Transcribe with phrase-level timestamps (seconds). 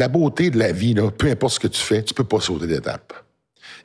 [0.00, 2.40] la beauté de la vie, là, peu importe ce que tu fais, tu peux pas
[2.40, 3.12] sauter d'étape.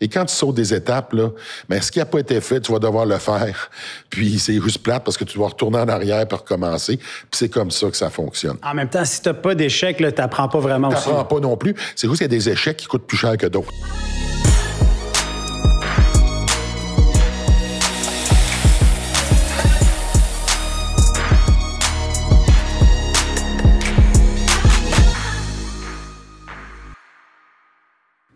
[0.01, 1.29] Et quand tu sautes des étapes, là,
[1.69, 3.69] ben, ce qui n'a pas été fait, tu vas devoir le faire.
[4.09, 6.97] Puis c'est juste plate parce que tu dois retourner en arrière pour recommencer.
[6.97, 8.57] Puis c'est comme ça que ça fonctionne.
[8.63, 11.03] En même temps, si tu n'as pas d'échec, tu n'apprends pas vraiment aussi.
[11.03, 11.75] Tu n'apprends pas non plus.
[11.95, 13.71] C'est juste qu'il y a des échecs qui coûtent plus cher que d'autres.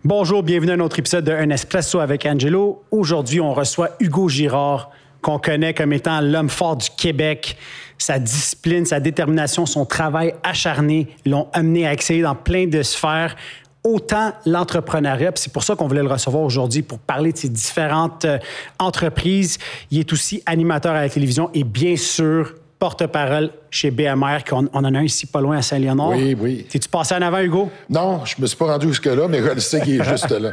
[0.06, 2.84] Bonjour, bienvenue à un autre épisode de Un Espresso avec Angelo.
[2.90, 4.92] Aujourd'hui, on reçoit Hugo Girard,
[5.22, 7.58] qu'on connaît comme étant l'homme fort du Québec.
[7.98, 13.36] Sa discipline, sa détermination, son travail acharné l'ont amené à exceller dans plein de sphères
[13.84, 15.32] autant l'entrepreneuriat.
[15.36, 18.40] C'est pour ça qu'on voulait le recevoir aujourd'hui pour parler de ses différentes euh,
[18.80, 19.58] entreprises.
[19.92, 24.80] Il est aussi animateur à la télévision et bien sûr porte-parole chez BMR, qu'on on
[24.86, 26.12] en a un ici pas loin à Saint-Léonard.
[26.12, 26.66] Oui, oui.
[26.70, 27.70] T'es-tu passé en avant, Hugo?
[27.90, 30.52] Non, je me suis pas rendu jusque-là, mais je sais qu'il est juste là.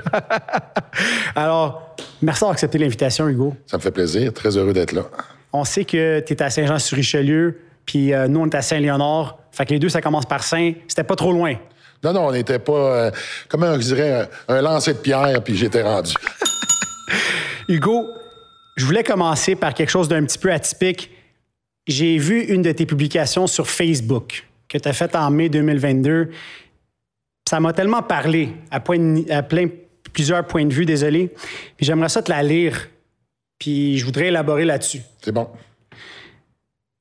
[1.36, 3.54] Alors, merci d'avoir accepté l'invitation, Hugo.
[3.66, 4.32] Ça me fait plaisir.
[4.32, 5.02] Très heureux d'être là.
[5.52, 9.38] On sait que tu es à Saint-Jean-sur-Richelieu, puis euh, nous, on est à Saint-Léonard.
[9.52, 10.72] Fait que les deux, ça commence par Saint.
[10.88, 11.54] C'était pas trop loin.
[12.02, 13.10] Non, non, on n'était pas, euh,
[13.48, 16.12] comment je dirais, un, lancer de pierre, puis j'étais rendu.
[17.68, 18.08] Hugo,
[18.76, 21.10] je voulais commencer par quelque chose d'un petit peu atypique
[21.86, 26.30] j'ai vu une de tes publications sur Facebook que tu as faite en mai 2022.
[27.48, 29.68] Ça m'a tellement parlé à, plein,
[30.12, 31.32] plusieurs points de vue, désolé.
[31.76, 32.88] Puis j'aimerais ça te la lire.
[33.58, 35.00] Puis je voudrais élaborer là-dessus.
[35.22, 35.48] C'est bon.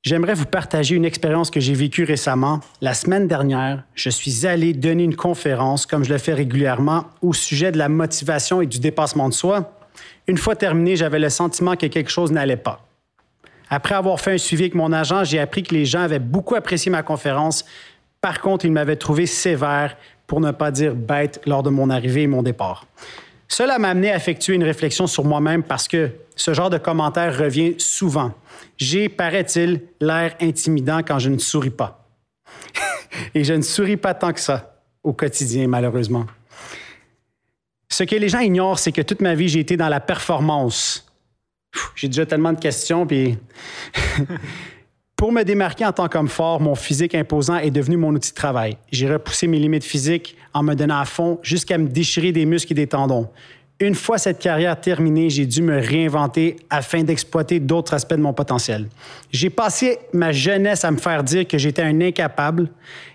[0.04, 2.60] J'aimerais vous partager une expérience que j'ai vécue récemment.
[2.80, 7.34] La semaine dernière, je suis allé donner une conférence, comme je le fais régulièrement, au
[7.34, 9.80] sujet de la motivation et du dépassement de soi.
[10.28, 12.86] Une fois terminé, j'avais le sentiment que quelque chose n'allait pas.
[13.70, 16.56] Après avoir fait un suivi avec mon agent, j'ai appris que les gens avaient beaucoup
[16.56, 17.66] apprécié ma conférence.
[18.22, 22.24] Par contre, ils m'avaient trouvé sévère, pour ne pas dire bête, lors de mon arrivée
[22.24, 22.86] et mon départ.
[23.48, 27.38] Cela m'a amené à effectuer une réflexion sur moi-même parce que ce genre de commentaire
[27.38, 28.34] revient souvent.
[28.78, 32.08] J'ai, paraît-il, l'air intimidant quand je ne souris pas.
[33.36, 36.26] et je ne souris pas tant que ça au quotidien, malheureusement.
[37.90, 41.06] Ce que les gens ignorent, c'est que toute ma vie, j'ai été dans la performance,
[41.96, 43.38] j'ai déjà tellement de questions, puis.
[45.16, 48.36] Pour me démarquer en tant qu'homme fort, mon physique imposant est devenu mon outil de
[48.36, 48.76] travail.
[48.92, 52.74] J'ai repoussé mes limites physiques en me donnant à fond jusqu'à me déchirer des muscles
[52.74, 53.30] et des tendons.
[53.80, 58.34] Une fois cette carrière terminée, j'ai dû me réinventer afin d'exploiter d'autres aspects de mon
[58.34, 58.88] potentiel.
[59.32, 62.70] J'ai passé ma jeunesse à me faire dire que j'étais un incapable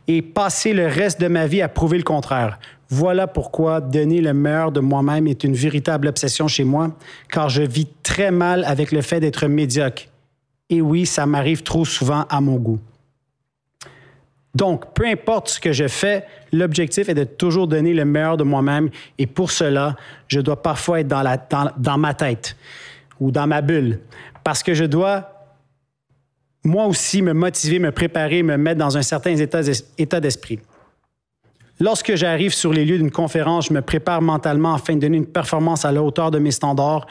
[0.08, 2.58] et passé le reste de ma vie à prouver le contraire.
[2.92, 6.90] Voilà pourquoi donner le meilleur de moi-même est une véritable obsession chez moi,
[7.30, 10.04] car je vis très mal avec le fait d'être médiocre.
[10.68, 12.80] Et oui, ça m'arrive trop souvent à mon goût.
[14.56, 18.42] Donc, peu importe ce que je fais, l'objectif est de toujours donner le meilleur de
[18.42, 19.94] moi-même et pour cela,
[20.26, 22.56] je dois parfois être dans, dans, ma tête
[23.20, 24.00] ou dans ma bulle
[24.42, 25.36] parce que je dois
[26.64, 30.58] moi aussi me motiver, me préparer, me mettre dans un certain état d'esprit.
[31.80, 35.26] Lorsque j'arrive sur les lieux d'une conférence, je me prépare mentalement afin de donner une
[35.26, 37.06] performance à la hauteur de mes standards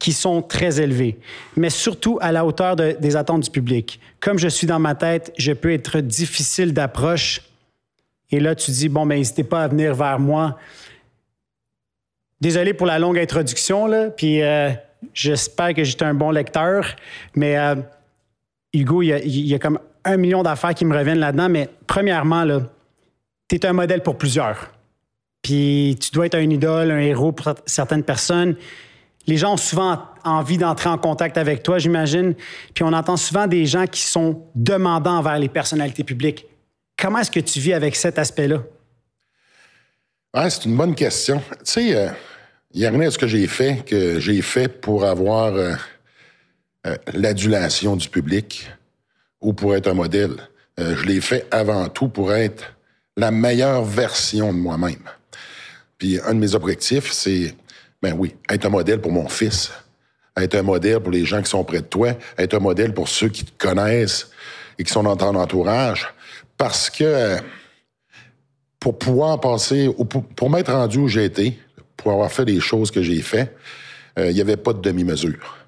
[0.00, 1.18] qui sont très élevés,
[1.56, 4.00] mais surtout à la hauteur des attentes du public.
[4.18, 7.42] Comme je suis dans ma tête, je peux être difficile d'approche.
[8.30, 10.56] Et là, tu dis, bon, mais ben, n'hésitez pas à venir vers moi.
[12.40, 14.70] Désolé pour la longue introduction, puis euh,
[15.12, 16.86] j'espère que j'étais un bon lecteur,
[17.36, 17.76] mais euh,
[18.72, 21.68] Hugo, il y, a, y, a, comme un million d'affaires qui me reviennent là-dedans, mais
[21.86, 22.62] premièrement, là,
[23.58, 24.70] tu es un modèle pour plusieurs.
[25.42, 28.56] Puis tu dois être un idole, un héros pour certaines personnes.
[29.26, 32.34] Les gens ont souvent envie d'entrer en contact avec toi, j'imagine.
[32.74, 36.46] Puis on entend souvent des gens qui sont demandants envers les personnalités publiques.
[36.98, 38.62] Comment est-ce que tu vis avec cet aspect-là?
[40.48, 41.42] c'est une bonne question.
[41.50, 41.84] Tu sais,
[42.72, 45.72] il euh, a rien ce que j'ai fait que j'ai fait pour avoir euh,
[46.86, 48.70] euh, l'adulation du public
[49.40, 50.36] ou pour être un modèle?
[50.78, 52.74] je l'ai fait avant tout pour être
[53.20, 55.04] la meilleure version de moi-même.
[55.98, 57.54] Puis un de mes objectifs, c'est,
[58.02, 59.70] ben oui, être un modèle pour mon fils,
[60.36, 63.08] être un modèle pour les gens qui sont près de toi, être un modèle pour
[63.08, 64.30] ceux qui te connaissent
[64.78, 66.08] et qui sont dans ton entourage.
[66.56, 67.36] Parce que
[68.78, 69.90] pour pouvoir passer,
[70.34, 71.58] pour, m'être rendu où j'ai été,
[71.98, 73.54] pour avoir fait les choses que j'ai fait,
[74.18, 75.58] euh, il n'y avait pas de demi-mesure.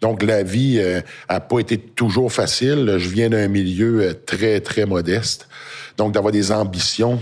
[0.00, 2.96] Donc, la vie n'a euh, pas été toujours facile.
[2.98, 5.48] Je viens d'un milieu euh, très, très modeste.
[5.96, 7.20] Donc, d'avoir des ambitions,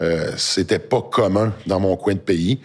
[0.00, 2.60] euh, c'était pas commun dans mon coin de pays.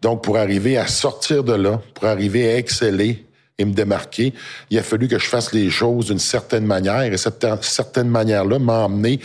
[0.00, 3.26] Donc, pour arriver à sortir de là, pour arriver à exceller
[3.58, 4.32] et me démarquer,
[4.70, 7.02] il a fallu que je fasse les choses d'une certaine manière.
[7.02, 9.20] Et cette certaine manière-là m'a amené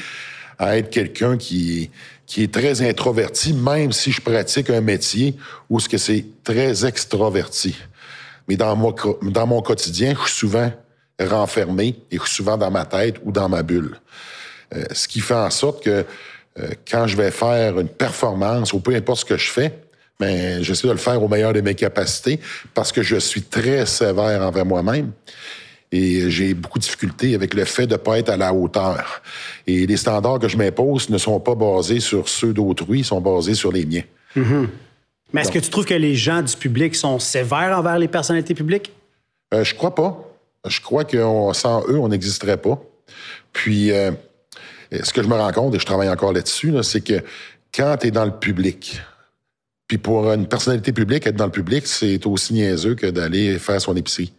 [0.58, 1.90] à être quelqu'un qui,
[2.26, 5.36] qui est très introverti, même si je pratique un métier
[5.70, 7.76] où ce que c'est très extroverti.
[8.50, 10.72] Mais dans mon, quotidien, je suis souvent
[11.22, 13.96] renfermé et je suis souvent dans ma tête ou dans ma bulle.
[14.76, 16.04] Euh, ce qui fait en sorte que
[16.60, 19.80] euh, quand je vais faire une performance ou peu importe ce que je fais,
[20.20, 22.40] mais j'essaie de le faire au meilleur de mes capacités
[22.74, 25.12] parce que je suis très sévère envers moi-même.
[25.92, 29.22] Et j'ai beaucoup de difficultés avec le fait de ne pas être à la hauteur.
[29.66, 33.22] Et les standards que je m'impose ne sont pas basés sur ceux d'autrui, ils sont
[33.22, 34.04] basés sur les miens.
[34.36, 34.68] Mm-hmm.
[35.34, 38.56] Mais est-ce que tu trouves que les gens du public sont sévères envers les personnalités
[38.56, 38.92] publiques?
[39.54, 40.26] Euh, je crois pas.
[40.68, 41.18] Je crois que
[41.54, 42.82] sans eux, on n'existerait pas.
[43.54, 44.12] Puis, euh,
[44.92, 47.24] ce que je me rends compte, et je travaille encore là-dessus, c'est que
[47.74, 49.02] quand tu es dans le public,
[49.88, 53.80] puis pour une personnalité publique, être dans le public, c'est aussi niaiseux que d'aller faire
[53.82, 54.34] son épicerie.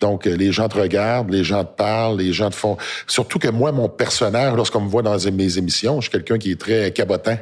[0.00, 2.76] Donc, euh, les gens te regardent, les gens te parlent, les gens te font...
[3.06, 6.52] Surtout que moi, mon personnage, lorsqu'on me voit dans mes émissions, je suis quelqu'un qui
[6.52, 7.36] est très cabotin,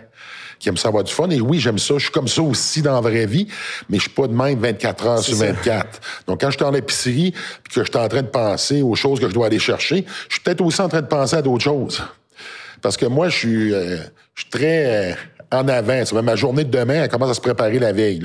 [0.58, 1.28] qui aime ça avoir du fun.
[1.30, 1.94] Et oui, j'aime ça.
[1.94, 3.46] Je suis comme ça aussi dans la vraie vie,
[3.88, 6.00] mais je suis pas de même 24 heures sur 24.
[6.26, 8.94] Donc, quand je suis en épicerie, puis que je suis en train de penser aux
[8.94, 11.42] choses que je dois aller chercher, je suis peut-être aussi en train de penser à
[11.42, 12.02] d'autres choses.
[12.82, 13.96] Parce que moi, je suis, euh,
[14.34, 15.12] je suis très...
[15.12, 15.14] Euh,
[15.50, 16.02] en avant.
[16.22, 18.20] ma journée de demain, elle commence à se préparer la veille.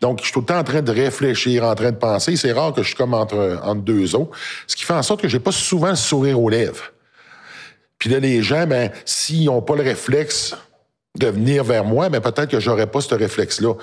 [0.00, 2.36] Donc, je suis tout le temps en train de réfléchir, en train de penser.
[2.36, 4.30] C'est rare que je suis comme entre, entre deux eaux.
[4.66, 6.92] Ce qui fait en sorte que j'ai pas souvent le sourire aux lèvres.
[7.98, 10.54] Puis là, les gens, ben, s'ils n'ont pas le réflexe
[11.16, 13.74] de venir vers moi, ben, peut-être que j'aurais pas ce réflexe-là.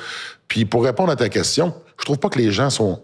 [0.47, 3.01] Puis pour répondre à ta question, je trouve pas que les gens sont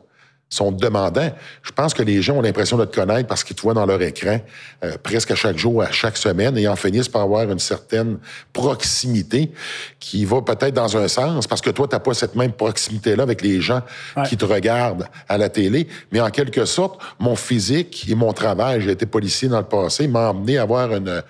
[0.50, 1.30] sont demandants.
[1.62, 3.86] Je pense que les gens ont l'impression de te connaître parce qu'ils te voient dans
[3.86, 4.40] leur écran
[4.84, 8.18] euh, presque à chaque jour, à chaque semaine, et en finissent par avoir une certaine
[8.54, 9.52] proximité
[10.00, 13.24] qui va peut-être dans un sens, parce que toi, tu n'as pas cette même proximité-là
[13.24, 13.82] avec les gens
[14.30, 15.88] qui te regardent à la télé.
[16.14, 20.08] Mais en quelque sorte, mon physique et mon travail, j'ai été policier dans le passé,
[20.08, 21.24] m'a amené à avoir une,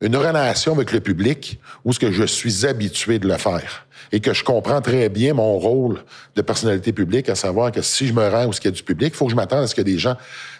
[0.00, 4.20] une relation avec le public où ce que je suis habitué de le faire et
[4.20, 6.02] que je comprends très bien mon rôle
[6.34, 8.82] de personnalité publique, à savoir que si je me rends où il y a du
[8.82, 10.16] public, il faut que je m'attende à ce que des gens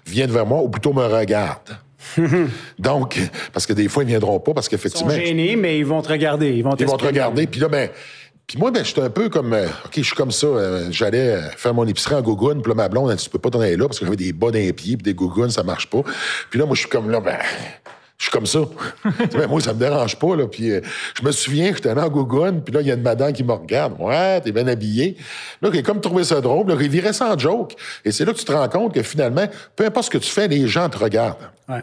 [0.06, 1.78] viennent vers moi ou plutôt me regardent.
[2.78, 3.18] Donc,
[3.52, 5.10] parce que des fois, ils viendront pas parce qu'effectivement...
[5.10, 6.50] Ils sont gênés, mais ils vont te regarder.
[6.50, 7.46] Ils vont, ils vont te regarder.
[7.46, 7.90] Puis là, ben...
[8.46, 10.48] Puis moi, ben, j'étais un peu comme, euh, OK, je suis comme ça.
[10.48, 12.62] Euh, j'allais euh, faire mon épicerie en gougoune.
[12.62, 14.16] Puis là, ma blonde, elle dit, tu peux pas t'en aller là parce que j'avais
[14.16, 16.02] des bas pied puis des gougounes, ça marche pas.
[16.50, 17.38] Puis là, moi, je suis comme là, ben,
[18.20, 18.60] je suis comme ça.
[19.32, 20.36] ben, moi, ça me dérange pas.
[20.36, 20.46] Là.
[20.46, 20.82] Puis, euh,
[21.18, 23.42] je me souviens, j'étais allé en Gougoune, puis là, il y a une madame qui
[23.42, 23.94] me regarde.
[23.98, 25.16] Ouais, t'es bien habillé.
[25.62, 26.68] Là, j'ai comme trouvé ça drôle.
[26.68, 27.74] Là, il virait sans joke.
[28.04, 30.30] Et c'est là que tu te rends compte que finalement, peu importe ce que tu
[30.30, 31.50] fais, les gens te regardent.
[31.66, 31.82] Ouais.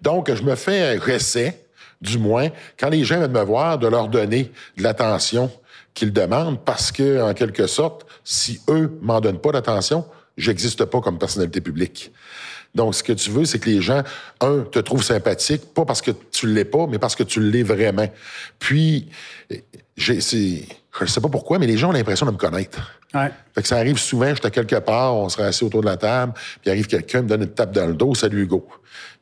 [0.00, 1.66] Donc, je me fais un recet,
[2.00, 5.50] du moins, quand les gens viennent me voir, de leur donner de l'attention
[5.94, 10.04] qu'ils demandent, parce que, en quelque sorte, si eux m'en donnent pas d'attention,
[10.36, 12.12] j'existe pas comme personnalité publique.
[12.74, 14.02] Donc, ce que tu veux, c'est que les gens,
[14.40, 17.62] un, te trouvent sympathique, pas parce que tu l'es pas, mais parce que tu l'es
[17.62, 18.08] vraiment.
[18.58, 19.08] Puis,
[19.96, 22.98] j'ai, je sais pas pourquoi, mais les gens ont l'impression de me connaître.
[23.14, 23.30] Ouais.
[23.54, 26.32] Fait que ça arrive souvent, j'étais quelque part, on serait assis autour de la table,
[26.60, 28.66] puis arrive quelqu'un, me donne une tape dans le dos, salut Hugo.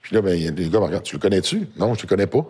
[0.01, 1.69] Puis là, ben, les gars me regardent, tu le connais-tu?
[1.77, 2.47] Non, je le connais pas.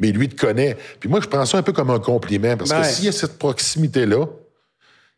[0.00, 0.76] Mais lui te connaît.
[0.98, 3.12] Puis moi, je prends ça un peu comme un compliment, parce que s'il y a
[3.12, 4.26] cette proximité-là,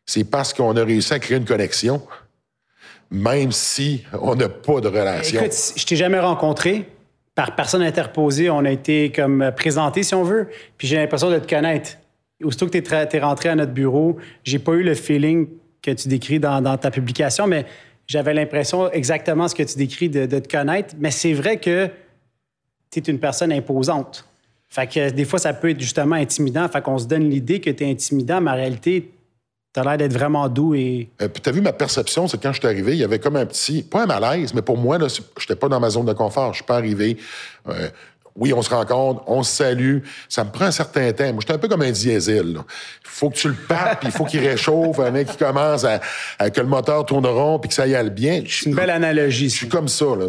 [0.05, 2.03] c'est parce qu'on a réussi à créer une connexion
[3.15, 5.41] même si on n'a pas de relation.
[5.41, 6.89] Écoute, je t'ai jamais rencontré.
[7.35, 11.39] Par personne interposée, on a été comme présenté, si on veut, puis j'ai l'impression de
[11.39, 11.97] te connaître.
[12.43, 15.49] Aussitôt que tu es, rentré à notre bureau, j'ai pas eu le feeling
[15.81, 17.67] que tu décris dans, ta publication, mais
[18.07, 20.95] j'avais l'impression exactement ce que tu décris de, te connaître.
[20.99, 21.89] Mais c'est vrai que
[22.91, 24.29] tu es une personne imposante.
[24.69, 26.69] Fait que des fois, ça peut être justement intimidant.
[26.69, 29.14] Fait qu'on se donne l'idée que tu es intimidant, mais en réalité,
[29.75, 31.11] T'as l'air d'être vraiment doux et.
[31.21, 33.35] Euh, puis t'as vu ma perception, c'est quand je suis arrivé, il y avait comme
[33.35, 36.13] un petit, pas un malaise, mais pour moi, là, j'étais pas dans ma zone de
[36.13, 36.53] confort.
[36.53, 37.17] Je suis pas arrivé.
[37.69, 37.89] Euh,
[38.37, 39.99] oui, on se rencontre, on se salue.
[40.29, 41.25] Ça me prend un certain temps.
[41.25, 42.57] Moi, j'étais un peu comme un diesel.
[42.57, 42.63] Il
[43.03, 46.51] faut que tu le partes, puis il faut qu'il réchauffe, un mec qui commence à,
[46.51, 48.45] que le moteur tourne rond, puis que ça y aille bien.
[48.49, 49.51] C'est une belle analogie.
[49.51, 50.05] Je suis comme ça.
[50.05, 50.27] Là.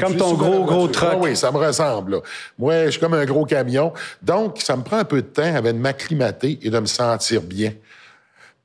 [0.00, 1.20] Comme ton gros, gros truck.
[1.20, 2.12] oui, ça me ressemble.
[2.12, 2.18] Là.
[2.58, 3.92] Moi, je suis comme un gros camion.
[4.22, 7.42] Donc, ça me prend un peu de temps avant de m'acclimater et de me sentir
[7.42, 7.72] bien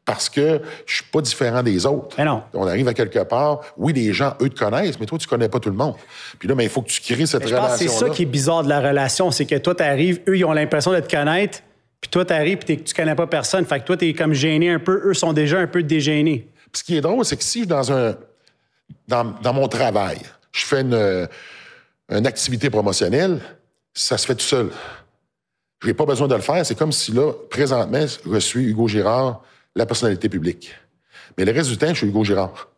[0.09, 2.15] parce que je suis pas différent des autres.
[2.17, 2.41] Mais non.
[2.55, 5.49] On arrive à quelque part, oui, les gens, eux, te connaissent, mais toi, tu connais
[5.49, 5.93] pas tout le monde.
[6.39, 7.77] Puis là, mais il faut que tu crées cette relation-là.
[7.77, 10.45] C'est ça qui est bizarre de la relation, c'est que toi, tu arrives, eux, ils
[10.45, 11.59] ont l'impression de te connaître,
[12.01, 13.65] puis toi, tu arrives, puis tu connais pas personne.
[13.65, 16.47] Fait que toi, tu es comme gêné un peu, eux sont déjà un peu dégênés.
[16.71, 18.15] Puis ce qui est drôle, c'est que si je dans un.
[19.07, 20.17] Dans, mon travail,
[20.51, 21.27] je fais une,
[22.09, 23.39] une activité promotionnelle,
[23.93, 24.69] ça se fait tout seul.
[25.81, 26.65] Je n'ai pas besoin de le faire.
[26.65, 29.43] C'est comme si là, présentement, je suis Hugo Girard,
[29.75, 30.73] la personnalité publique.
[31.37, 32.69] Mais le reste du temps, je suis Hugo Girard.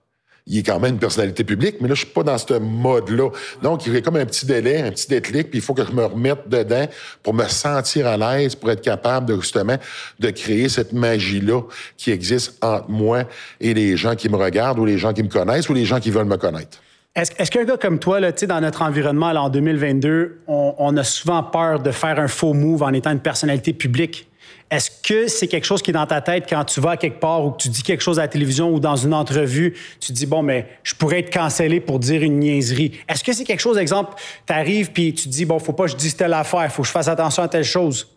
[0.46, 3.30] il est quand même une personnalité publique, mais là, je suis pas dans ce mode-là.
[3.62, 5.86] Donc, il y a comme un petit délai, un petit déclic, puis il faut que
[5.86, 6.88] je me remette dedans
[7.24, 9.78] pour me sentir à l'aise, pour être capable de, justement,
[10.20, 11.62] de créer cette magie-là
[11.98, 13.24] qui existe entre moi
[13.60, 16.00] et les gens qui me regardent ou les gens qui me connaissent ou les gens
[16.00, 16.80] qui veulent me connaître.
[17.13, 21.91] Est-ce qu'un gars comme toi, dans notre environnement en 2022, on, a souvent peur de
[21.91, 24.30] faire un faux move en étant une personnalité publique?
[24.70, 27.44] Est-ce que c'est quelque chose qui est dans ta tête quand tu vas quelque part
[27.44, 30.25] ou que tu dis quelque chose à la télévision ou dans une entrevue, tu dis,
[30.25, 32.98] bon, mais je pourrais être cancellé pour dire une niaiserie?
[33.10, 34.13] Est-ce que c'est quelque chose, exemple,
[34.48, 36.88] tu arrives puis tu dis, bon, faut pas que je dise telle affaire, faut que
[36.88, 38.08] je fasse attention à telle chose?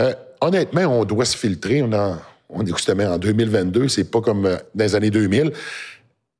[0.00, 1.82] Euh, honnêtement, on doit se filtrer.
[1.82, 1.90] On,
[2.48, 5.52] on est justement en 2022, c'est pas comme euh, dans les années 2000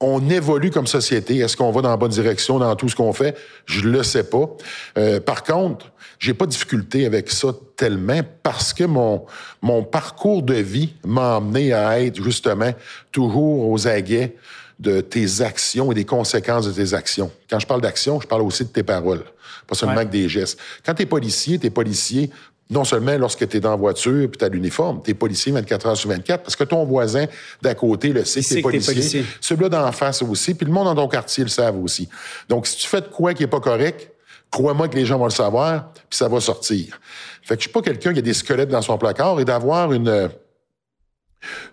[0.03, 1.39] on évolue comme société.
[1.39, 3.37] Est-ce qu'on va dans la bonne direction dans tout ce qu'on fait?
[3.67, 4.51] Je le sais pas.
[4.99, 9.25] Euh, par contre, j'ai pas de difficulté avec ça tellement parce que mon,
[9.63, 12.73] mon parcours de vie m'a amené à être justement
[13.13, 14.37] toujours aux aguets
[14.79, 17.31] de tes actions et des conséquences de tes actions.
[17.49, 19.23] Quand je parle d'action, je parle aussi de tes paroles,
[19.69, 20.59] pas seulement que des gestes.
[20.85, 22.31] Quand tu es policier, tu es policier
[22.71, 25.53] non seulement lorsque tu es dans la voiture puis tu as l'uniforme, tu es policier
[25.53, 27.27] 24 heures sur 24 parce que ton voisin
[27.61, 29.25] d'à côté le sait que tu es policier.
[29.41, 32.09] Celui-là d'en face aussi, puis le monde dans ton quartier le savent aussi.
[32.49, 34.11] Donc, si tu fais de quoi qui est pas correct,
[34.51, 36.99] crois-moi que les gens vont le savoir, puis ça va sortir.
[37.43, 39.93] Fait que je suis pas quelqu'un qui a des squelettes dans son placard et d'avoir
[39.93, 40.31] une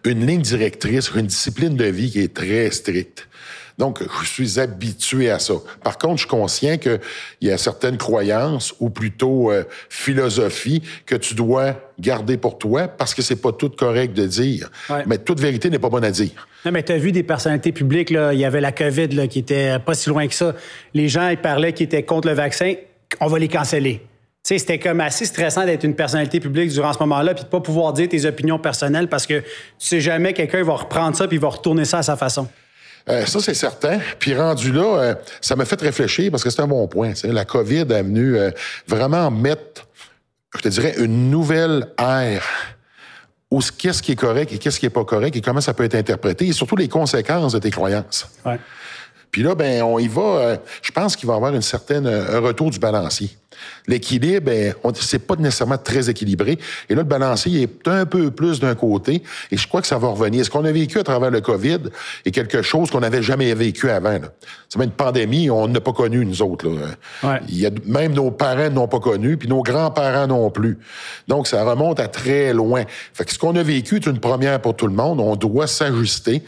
[0.03, 3.28] une ligne directrice, une discipline de vie qui est très stricte.
[3.79, 5.53] Donc, je suis habitué à ça.
[5.81, 6.99] Par contre, je suis conscient qu'il
[7.41, 13.15] y a certaines croyances, ou plutôt euh, philosophies, que tu dois garder pour toi parce
[13.15, 14.69] que c'est pas tout correct de dire.
[15.05, 16.47] Mais toute vérité n'est pas bonne à dire.
[16.65, 19.27] Non, mais tu as vu des personnalités publiques, là, il y avait la COVID là,
[19.27, 20.55] qui était pas si loin que ça.
[20.93, 22.73] Les gens, ils parlaient qui étaient contre le vaccin,
[23.21, 24.01] on va les canceller.
[24.43, 27.49] Tu sais, c'était comme assez stressant d'être une personnalité publique durant ce moment-là, puis de
[27.49, 29.45] pas pouvoir dire tes opinions personnelles parce que tu
[29.77, 32.47] sais jamais quelqu'un va reprendre ça puis va retourner ça à sa façon.
[33.07, 33.99] Euh, ça, c'est certain.
[34.19, 37.13] Puis rendu là, euh, ça m'a fait réfléchir parce que c'est un bon point.
[37.23, 38.51] La COVID a venu euh,
[38.87, 39.87] vraiment mettre,
[40.55, 42.45] je te dirais, une nouvelle ère
[43.51, 45.83] où qu'est-ce qui est correct et qu'est-ce qui est pas correct et comment ça peut
[45.83, 48.27] être interprété et surtout les conséquences de tes croyances.
[48.45, 48.59] Ouais.
[49.31, 50.57] Puis là, ben, on y va.
[50.81, 53.29] je pense qu'il va y avoir une certaine un retour du balancier.
[53.87, 56.57] L'équilibre, ben, c'est pas nécessairement très équilibré.
[56.89, 59.23] Et là, le balancier est un peu plus d'un côté.
[59.51, 60.45] Et je crois que ça va revenir.
[60.45, 61.79] Ce qu'on a vécu à travers le COVID
[62.25, 64.19] est quelque chose qu'on n'avait jamais vécu avant.
[64.67, 66.69] C'est une pandémie, on n'a pas connu, nous autres.
[67.47, 70.77] Il y a, même nos parents n'ont pas connu, puis nos grands-parents non plus.
[71.27, 72.83] Donc, ça remonte à très loin.
[73.13, 75.19] Fait que ce qu'on a vécu est une première pour tout le monde.
[75.19, 76.43] On doit s'ajuster.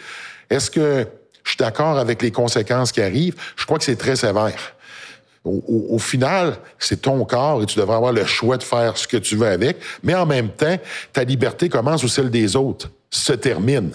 [0.50, 1.08] Est-ce que
[1.44, 3.36] je suis d'accord avec les conséquences qui arrivent?
[3.56, 4.76] Je crois que c'est très sévère.
[5.44, 9.18] Au, final, c'est ton corps et tu devrais avoir le choix de faire ce que
[9.18, 10.78] tu veux avec, mais en même temps,
[11.14, 13.92] ta liberté commence où celle des autres se termine.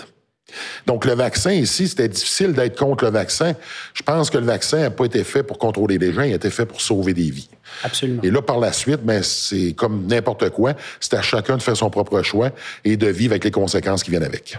[0.87, 3.55] Donc, le vaccin ici, c'était difficile d'être contre le vaccin.
[3.95, 6.37] Je pense que le vaccin n'a pas été fait pour contrôler les gens, il a
[6.37, 7.49] été fait pour sauver des vies.
[7.85, 8.23] Absolument.
[8.23, 10.75] Et là, par la suite, ben, c'est comme n'importe quoi.
[10.99, 12.51] C'est à chacun de faire son propre choix
[12.85, 14.57] et de vivre avec les conséquences qui viennent avec.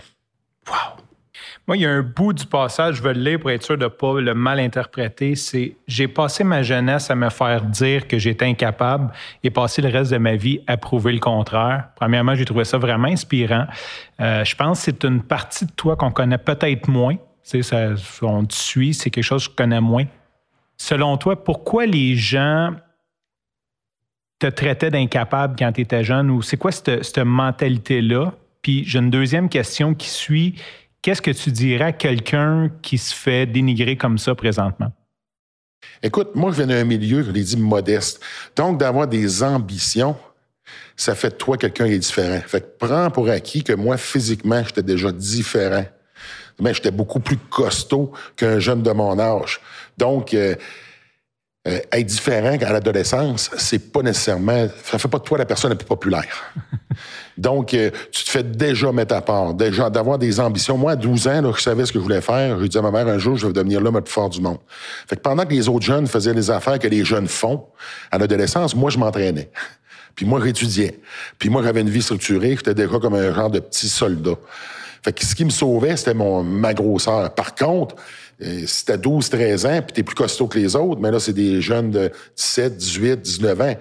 [0.67, 0.96] Wow!
[1.67, 3.77] Moi, il y a un bout du passage, je veux le lire pour être sûr
[3.77, 5.35] de ne pas le mal interpréter.
[5.35, 9.11] C'est J'ai passé ma jeunesse à me faire dire que j'étais incapable
[9.43, 11.89] et passé le reste de ma vie à prouver le contraire.
[11.97, 13.65] Premièrement, j'ai trouvé ça vraiment inspirant.
[14.21, 17.15] Euh, je pense que c'est une partie de toi qu'on connaît peut-être moins.
[17.15, 17.89] Tu sais, ça,
[18.21, 20.05] on te suit, c'est quelque chose que je connais moins.
[20.77, 22.75] Selon toi, pourquoi les gens
[24.39, 28.31] te traitaient d'incapable quand tu étais jeune ou c'est quoi cette, cette mentalité-là?
[28.61, 30.55] Puis j'ai une deuxième question qui suit
[31.07, 34.91] Qu'est-ce que tu dirais à quelqu'un qui se fait dénigrer comme ça présentement?
[36.03, 38.21] Écoute, moi, je viens d'un milieu, je l'ai dit, modeste.
[38.57, 40.17] Donc, d'avoir des ambitions,
[40.97, 42.41] ça fait de toi quelqu'un qui est différent.
[42.45, 45.85] Fait que prends pour acquis que moi, physiquement, j'étais déjà différent.
[46.59, 49.61] Mais j'étais beaucoup plus costaud qu'un jeune de mon âge.
[49.97, 50.55] Donc, euh,
[51.67, 55.69] euh, être différent à l'adolescence, c'est pas nécessairement, ça fait pas de toi la personne
[55.69, 56.53] la plus populaire.
[57.37, 60.77] Donc, euh, tu te fais déjà mettre à part, déjà d'avoir des ambitions.
[60.77, 62.59] Moi, à 12 ans, là, je savais ce que je voulais faire.
[62.59, 64.39] Je disais à ma mère un jour, je vais devenir l'homme le plus fort du
[64.39, 64.59] monde.
[65.07, 67.65] Fait que pendant que les autres jeunes faisaient les affaires que les jeunes font
[68.11, 69.51] à l'adolescence, moi, je m'entraînais.
[70.15, 70.99] Puis moi, j'étudiais.
[71.37, 72.55] Puis moi, j'avais une vie structurée.
[72.55, 74.35] J'étais déjà comme un genre de petit soldat.
[75.03, 77.33] Fait que ce qui me sauvait, c'était mon ma grosseur.
[77.35, 77.95] Par contre,
[78.39, 81.33] si t'as 12, 13 ans, puis t'es plus costaud que les autres, mais là, c'est
[81.33, 83.75] des jeunes de 17, 18, 19 ans.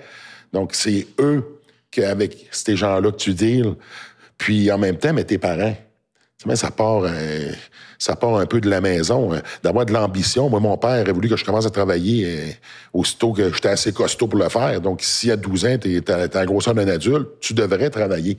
[0.52, 1.60] Donc, c'est eux
[1.90, 3.74] qu'avec ces gens-là que tu deals.
[4.38, 5.76] Puis, en même temps, mais tes parents.
[6.54, 7.52] ça part, euh,
[7.98, 10.48] ça part un peu de la maison, euh, d'avoir de l'ambition.
[10.48, 12.50] Moi, mon père a voulu que je commence à travailler euh,
[12.92, 14.80] aussitôt que j'étais assez costaud pour le faire.
[14.80, 18.38] Donc, si à 12 ans, tu es, à la grosseur d'un adulte, tu devrais travailler.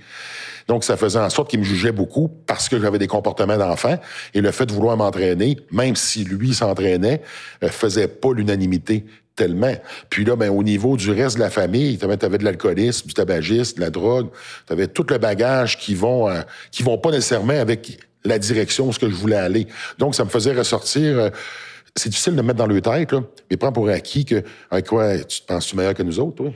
[0.68, 3.98] Donc, ça faisait en sorte qu'il me jugeait beaucoup parce que j'avais des comportements d'enfant.
[4.34, 7.22] Et le fait de vouloir m'entraîner, même si lui s'entraînait,
[7.62, 9.06] faisait pas l'unanimité
[9.38, 9.74] tellement.
[10.10, 13.14] Puis là, ben, au niveau du reste de la famille, tu avais, de l'alcoolisme, du
[13.14, 14.28] tabagisme, de la drogue,
[14.66, 18.88] tu avais tout le bagage qui vont euh, qui vont pas nécessairement avec la direction
[18.88, 19.68] où ce que je voulais aller.
[19.98, 21.20] Donc, ça me faisait ressortir...
[21.20, 21.30] Euh,
[21.96, 25.18] c'est difficile de mettre dans le tête, là, mais prends pour acquis que, avec quoi,
[25.18, 26.54] tu te penses-tu meilleur que nous autres, toi?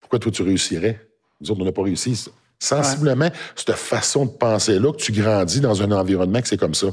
[0.00, 1.00] Pourquoi toi, tu réussirais?
[1.40, 2.28] Nous autres, on n'a pas réussi.
[2.60, 6.88] Sensiblement, cette façon de penser-là, que tu grandis dans un environnement que c'est comme ça.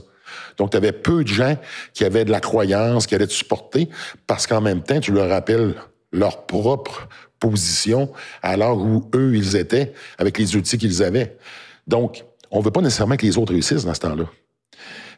[0.57, 1.57] Donc, tu avais peu de gens
[1.93, 3.87] qui avaient de la croyance, qui allaient te supporter,
[4.25, 5.75] parce qu'en même temps, tu leur rappelles
[6.11, 7.07] leur propre
[7.39, 11.37] position à l'heure où eux, ils étaient, avec les outils qu'ils avaient.
[11.85, 14.25] Donc, on veut pas nécessairement que les autres réussissent dans ce temps-là.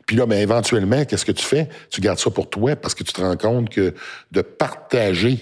[0.06, 1.70] Puis là, mais ben, éventuellement, qu'est-ce que tu fais?
[1.92, 3.94] Tu gardes ça pour toi parce que tu te rends compte que
[4.32, 5.40] de partager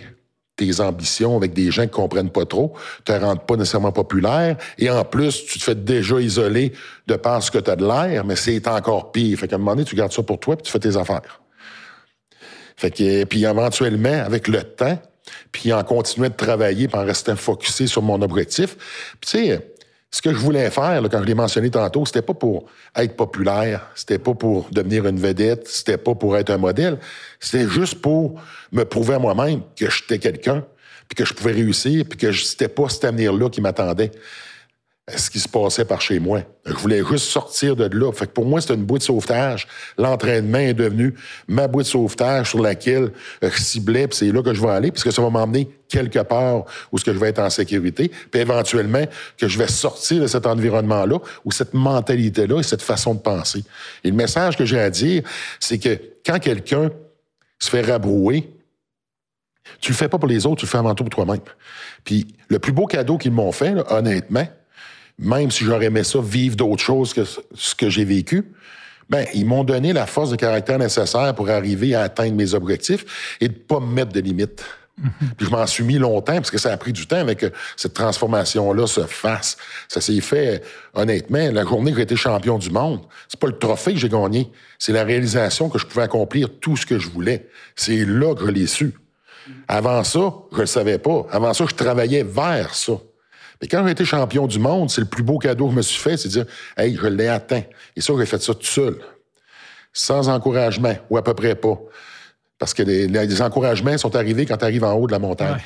[0.58, 2.74] tes ambitions avec des gens qui comprennent pas trop,
[3.06, 6.74] te rendent pas nécessairement populaire, et en plus, tu te fais déjà isoler
[7.06, 9.40] de par ce que tu as de l'air, mais c'est encore pire.
[9.40, 11.42] Fait qu'à un moment donné, tu gardes ça pour toi, puis tu fais tes affaires.
[12.76, 15.00] Fait que, puis éventuellement, avec le temps,
[15.52, 18.76] puis en continuant de travailler, puis en restant focusé sur mon objectif,
[19.22, 19.77] puis tu sais,
[20.10, 23.16] ce que je voulais faire, là, quand je l'ai mentionné tantôt, c'était pas pour être
[23.16, 26.98] populaire, c'était pas pour devenir une vedette, c'était pas pour être un modèle,
[27.40, 28.40] c'était juste pour
[28.72, 30.66] me prouver à moi-même que j'étais quelqu'un,
[31.10, 34.12] puis que je pouvais réussir, puis que c'était pas cet avenir-là qui m'attendait
[35.16, 36.42] ce qui se passait par chez moi.
[36.66, 38.12] Je voulais juste sortir de là.
[38.12, 39.66] Fait que pour moi, c'était une bouée de sauvetage.
[39.98, 41.16] L'entraînement est devenu
[41.48, 43.12] ma bouée de sauvetage sur laquelle
[43.42, 46.66] je ciblais, puis c'est là que je vais aller, puisque ça va m'emmener quelque part
[46.92, 49.06] où ce que je vais être en sécurité, puis éventuellement
[49.38, 53.64] que je vais sortir de cet environnement-là, ou cette mentalité-là et cette façon de penser.
[54.04, 55.24] Et le message que j'ai à dire,
[55.62, 56.92] c'est que quand quelqu'un
[57.60, 58.52] se fait rabrouer,
[59.80, 61.42] tu le fais pas pour les autres, tu le fais avant tout pour toi-même.
[62.04, 64.48] Puis le plus beau cadeau qu'ils m'ont fait, honnêtement,
[65.20, 68.52] même si j'aurais aimé ça vivre d'autres choses que ce que j'ai vécu,
[69.10, 73.38] ben, ils m'ont donné la force de caractère nécessaire pour arriver à atteindre mes objectifs
[73.40, 74.64] et de pas me mettre de limites.
[74.98, 75.12] Mhm.
[75.38, 77.52] Puis je m'en suis mis longtemps parce que ça a pris du temps avec que
[77.76, 79.58] cette transformation-là se fasse.
[79.88, 83.58] Ça s'est fait, honnêtement, la journée que j'ai été champion du monde, c'est pas le
[83.58, 84.50] trophée que j'ai gagné,
[84.80, 87.48] c'est la réalisation que je pouvais accomplir tout ce que je voulais.
[87.76, 88.94] C'est là que je l'ai su.
[89.68, 91.26] Avant ça, je le savais pas.
[91.32, 92.94] Avant ça, je travaillais vers ça.
[93.62, 95.82] Mais quand j'ai été champion du monde, c'est le plus beau cadeau que je me
[95.82, 96.46] suis fait, c'est de dire,
[96.78, 97.64] hey, je l'ai atteint.
[97.96, 98.98] Et ça, j'ai fait ça tout seul.
[99.94, 101.80] Sans encouragement, ou à peu près pas.
[102.60, 105.62] Parce que les, encouragements sont arrivés quand tu arrives en haut de la montagne.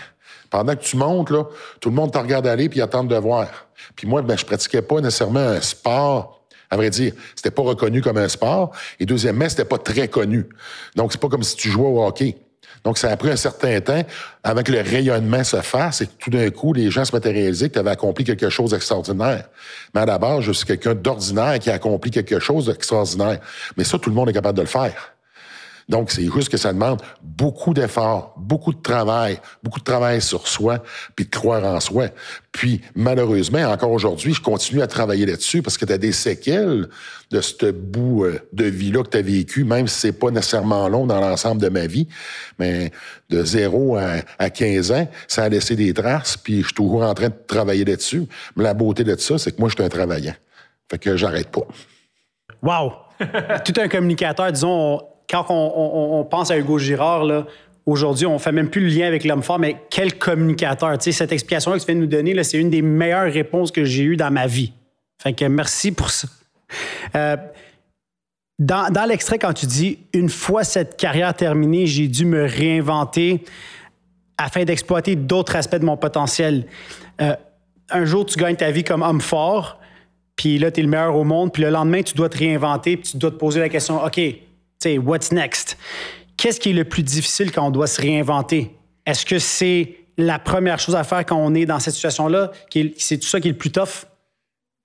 [0.49, 1.45] Pendant que tu montes, là,
[1.79, 3.47] tout le monde te regarde aller puis attend de voir.
[3.95, 6.45] Puis moi, ben, je pratiquais pas nécessairement un sport.
[6.69, 8.71] À vrai dire, c'était pas reconnu comme un sport.
[8.99, 10.47] Et deuxièmement, c'était pas très connu.
[10.95, 12.37] Donc, c'est pas comme si tu jouais au hockey.
[12.83, 14.01] Donc, ça a pris un certain temps
[14.43, 17.25] avant que le rayonnement se fasse et que tout d'un coup, les gens se mettent
[17.25, 19.45] à réaliser que tu avais accompli quelque chose d'extraordinaire.
[19.93, 23.39] Mais à la base, je suis quelqu'un d'ordinaire qui a accompli quelque chose d'extraordinaire.
[23.77, 25.13] Mais ça, tout le monde est capable de le faire.
[25.89, 30.47] Donc, c'est juste que ça demande beaucoup d'efforts, beaucoup de travail, beaucoup de travail sur
[30.47, 30.83] soi,
[31.15, 32.07] puis de croire en soi.
[32.51, 36.89] Puis, malheureusement, encore aujourd'hui, je continue à travailler là-dessus parce que tu as des séquelles
[37.31, 40.89] de ce bout euh, de vie-là que tu as vécu, même si c'est pas nécessairement
[40.89, 42.07] long dans l'ensemble de ma vie.
[42.59, 42.91] Mais
[43.29, 47.13] de 0 à, 15 ans, ça a laissé des traces, puis je suis toujours en
[47.13, 48.27] train de travailler là-dessus.
[48.55, 50.35] Mais la beauté de ça, c'est que moi, je suis un travaillant.
[50.89, 51.65] Fait que j'arrête pas.
[52.61, 52.93] Wow!
[53.65, 57.45] Tout un communicateur, disons, quand on, pense à Hugo Girard,
[57.85, 60.97] aujourd'hui, on fait même plus le lien avec l'homme fort, mais quel communicateur.
[60.97, 63.71] Tu sais, cette explication-là que tu viens de nous donner, c'est une des meilleures réponses
[63.71, 64.73] que j'ai eues dans ma vie.
[65.21, 66.27] Fait que merci pour ça.
[67.15, 67.37] Euh,
[68.59, 73.43] dans, l'extrait, quand tu dis une fois cette carrière terminée, j'ai dû me réinventer
[74.37, 76.65] afin d'exploiter d'autres aspects de mon potentiel.
[77.21, 77.35] Euh,
[77.89, 79.79] un jour, tu gagnes ta vie comme homme fort,
[80.35, 82.97] puis là, tu es le meilleur au monde, puis le lendemain, tu dois te réinventer,
[82.97, 84.19] puis tu dois te poser la question OK,
[84.81, 85.77] sais, what's next?
[86.37, 88.75] Qu'est-ce qui est le plus difficile quand on doit se réinventer?
[89.05, 92.51] Est-ce que c'est la première chose à faire quand on est dans cette situation-là?
[92.97, 94.05] C'est tout ça qui est le plus tough?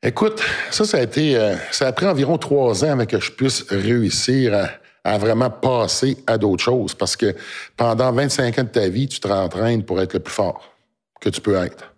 [0.02, 1.36] Écoute, ça, ça a été.
[1.36, 4.68] Euh, ça a pris environ trois ans avant que je puisse réussir à,
[5.14, 6.94] à vraiment passer à d'autres choses.
[6.94, 7.34] Parce que
[7.76, 10.72] pendant 25 ans de ta vie, tu te rentraînes pour être le plus fort
[11.20, 11.94] que tu peux être.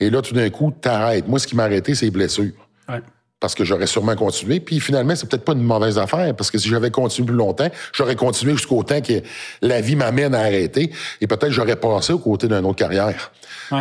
[0.00, 1.28] Et là, tout d'un coup, tu arrêtes.
[1.28, 2.52] Moi, ce qui m'a arrêté, c'est les blessures.
[2.88, 3.02] Ouais
[3.40, 4.60] parce que j'aurais sûrement continué.
[4.60, 7.68] Puis finalement, c'est peut-être pas une mauvaise affaire, parce que si j'avais continué plus longtemps,
[7.92, 9.22] j'aurais continué jusqu'au temps que
[9.62, 13.32] la vie m'amène à arrêter, et peut-être j'aurais passé aux côtés d'une autre carrière.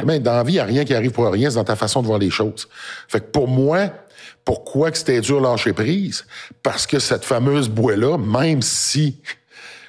[0.05, 1.75] Mais dans la vie, il n'y a rien qui arrive pour rien, c'est dans ta
[1.75, 2.67] façon de voir les choses.
[3.07, 3.89] Fait que pour moi,
[4.43, 6.25] pourquoi que c'était dur lâcher prise?
[6.61, 9.21] Parce que cette fameuse bouée-là, même si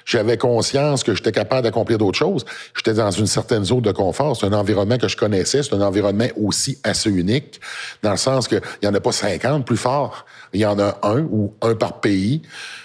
[0.05, 4.37] j'avais conscience que j'étais capable d'accomplir d'autres choses, j'étais dans une certaine zone de confort.
[4.37, 7.59] C'est un environnement que je connaissais, c'est un environnement aussi assez unique,
[8.01, 10.25] dans le sens qu'il n'y en a pas 50 plus forts.
[10.53, 12.41] Il y en a un ou un par pays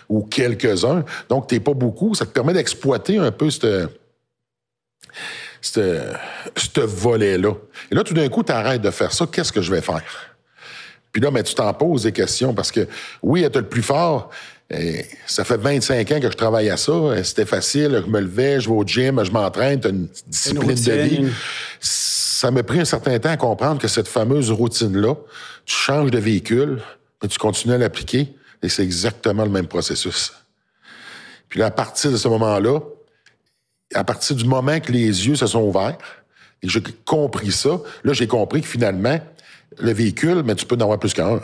[0.09, 1.05] ou quelques-uns.
[1.29, 2.14] Donc, t'es pas beaucoup.
[2.14, 3.88] Ça te permet d'exploiter un peu cette
[5.62, 7.53] ce volet-là.
[7.90, 9.27] Et là, tout d'un coup, tu arrêtes de faire ça.
[9.31, 10.03] Qu'est-ce que je vais faire?
[11.12, 12.88] Puis là, mais tu t'en poses des questions parce que,
[13.22, 14.31] oui, être le plus fort,
[14.70, 16.92] et ça fait 25 ans que je travaille à ça.
[17.22, 18.03] C'était facile.
[18.05, 21.27] Je me levais, je vais au gym, je m'entraîne, tu une discipline de vie.
[21.81, 25.14] Ça m'a pris un certain temps à comprendre que cette fameuse routine-là,
[25.64, 26.81] tu changes de véhicule,
[27.22, 30.33] mais tu continues à l'appliquer, et c'est exactement le même processus.
[31.48, 32.81] Puis là, à partir de ce moment-là,
[33.94, 35.98] à partir du moment que les yeux se sont ouverts
[36.62, 39.20] et que j'ai compris ça, là, j'ai compris que finalement,
[39.79, 41.40] le véhicule, mais tu peux en avoir plus qu'un.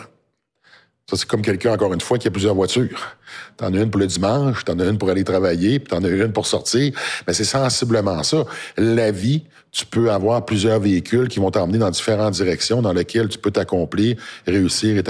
[1.13, 3.17] C'est comme quelqu'un, encore une fois, qui a plusieurs voitures.
[3.57, 6.09] T'en as une pour le dimanche, t'en as une pour aller travailler, puis t'en as
[6.09, 6.93] une pour sortir.
[7.27, 8.45] Mais c'est sensiblement ça.
[8.77, 9.43] La vie,
[9.73, 13.51] tu peux avoir plusieurs véhicules qui vont t'emmener dans différentes directions dans lesquelles tu peux
[13.51, 15.03] t'accomplir, réussir et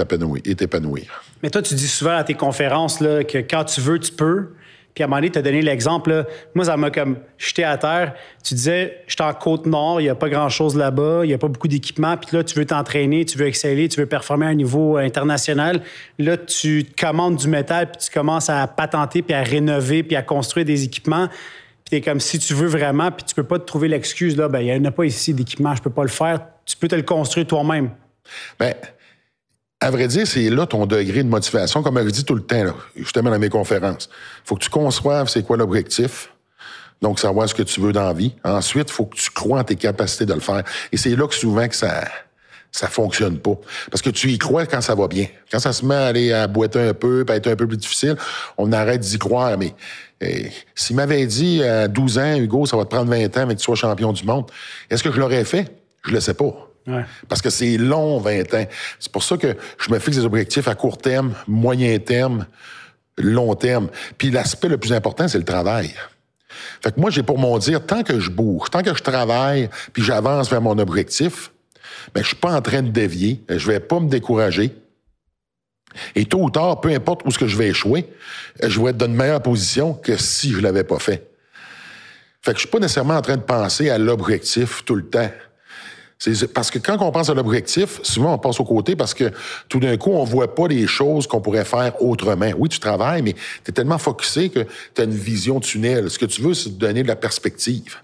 [0.55, 1.23] t'épanouir.
[1.41, 4.49] Mais toi, tu dis souvent à tes conférences là, que quand tu veux, tu peux.
[4.93, 6.25] Puis à un moment donné, tu as donné l'exemple.
[6.53, 8.13] Moi, ça m'a comme jeté à terre.
[8.43, 11.37] Tu disais, je suis en Côte-Nord, il n'y a pas grand-chose là-bas, il n'y a
[11.37, 12.17] pas beaucoup d'équipement.
[12.17, 15.81] Puis là, tu veux t'entraîner, tu veux exceller, tu veux performer à un niveau international.
[16.19, 20.21] Là, tu commandes du métal, puis tu commences à patenter, puis à rénover, puis à
[20.21, 21.29] construire des équipements.
[21.85, 24.47] Puis es comme, si tu veux vraiment, puis tu peux pas te trouver l'excuse, là,
[24.47, 26.39] ben il n'y en a pas ici d'équipement, je peux pas le faire.
[26.65, 27.89] Tu peux te le construire toi-même.
[28.59, 28.73] Bien,
[29.81, 32.63] à vrai dire, c'est là ton degré de motivation, comme je dit tout le temps,
[32.63, 34.09] là, justement dans mes conférences.
[34.45, 36.29] faut que tu conçoives c'est quoi l'objectif.
[37.01, 38.35] Donc, savoir ce que tu veux dans la vie.
[38.43, 40.63] Ensuite, faut que tu crois en tes capacités de le faire.
[40.91, 42.07] Et c'est là que souvent que ça
[42.71, 43.55] ça fonctionne pas.
[43.89, 45.27] Parce que tu y crois quand ça va bien.
[45.51, 47.75] Quand ça se met à aller à boiter un peu, à être un peu plus
[47.75, 48.15] difficile,
[48.57, 49.57] on arrête d'y croire.
[49.57, 49.73] Mais
[50.73, 53.59] s'il m'avait dit à 12 ans, Hugo, ça va te prendre 20 ans mais que
[53.59, 54.45] tu sois champion du monde,
[54.89, 55.75] est-ce que je l'aurais fait?
[56.05, 56.70] Je le sais pas.
[57.27, 58.65] Parce que c'est long, 20 ans.
[58.99, 62.45] C'est pour ça que je me fixe des objectifs à court terme, moyen terme,
[63.17, 63.89] long terme.
[64.17, 65.93] Puis l'aspect le plus important, c'est le travail.
[66.83, 69.69] Fait que moi, j'ai pour mon dire, tant que je bouge, tant que je travaille,
[69.93, 71.51] puis j'avance vers mon objectif,
[72.13, 74.75] ben, je suis pas en train de dévier, je vais pas me décourager.
[76.15, 78.07] Et tôt ou tard, peu importe où ce que je vais échouer,
[78.63, 81.29] je vais être dans une meilleure position que si je l'avais pas fait.
[82.41, 85.29] Fait que je suis pas nécessairement en train de penser à l'objectif tout le temps.
[86.53, 89.31] Parce que quand on pense à l'objectif, souvent on passe au côté parce que
[89.67, 92.51] tout d'un coup, on voit pas les choses qu'on pourrait faire autrement.
[92.57, 94.59] Oui, tu travailles, mais tu es tellement focusé que
[94.93, 96.09] tu as une vision tunnel.
[96.11, 97.97] Ce que tu veux, c'est te donner de la perspective.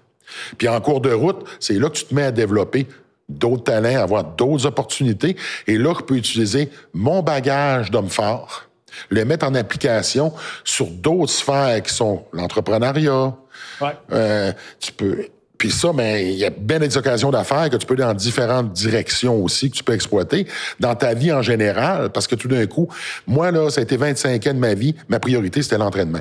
[0.56, 2.88] Puis en cours de route, c'est là que tu te mets à développer
[3.28, 5.36] d'autres talents, avoir d'autres opportunités.
[5.66, 8.64] Et là, je peux utiliser mon bagage d'homme fort,
[9.10, 10.32] le mettre en application
[10.64, 13.34] sur d'autres sphères qui sont l'entrepreneuriat.
[13.80, 13.96] Ouais.
[14.12, 15.26] Euh, tu peux
[15.58, 18.72] puis ça, ben, il y a bien des occasions d'affaires que tu peux dans différentes
[18.72, 20.46] directions aussi, que tu peux exploiter
[20.78, 22.88] dans ta vie en général, parce que tout d'un coup,
[23.26, 26.20] moi, là, ça a été 25 ans de ma vie, ma priorité, c'était l'entraînement.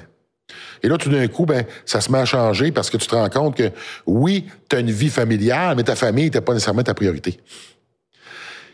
[0.82, 3.16] Et là, tout d'un coup, ben, ça se met à changer parce que tu te
[3.16, 3.72] rends compte que,
[4.08, 7.40] oui, tu as une vie familiale, mais ta famille n'était pas nécessairement ta priorité.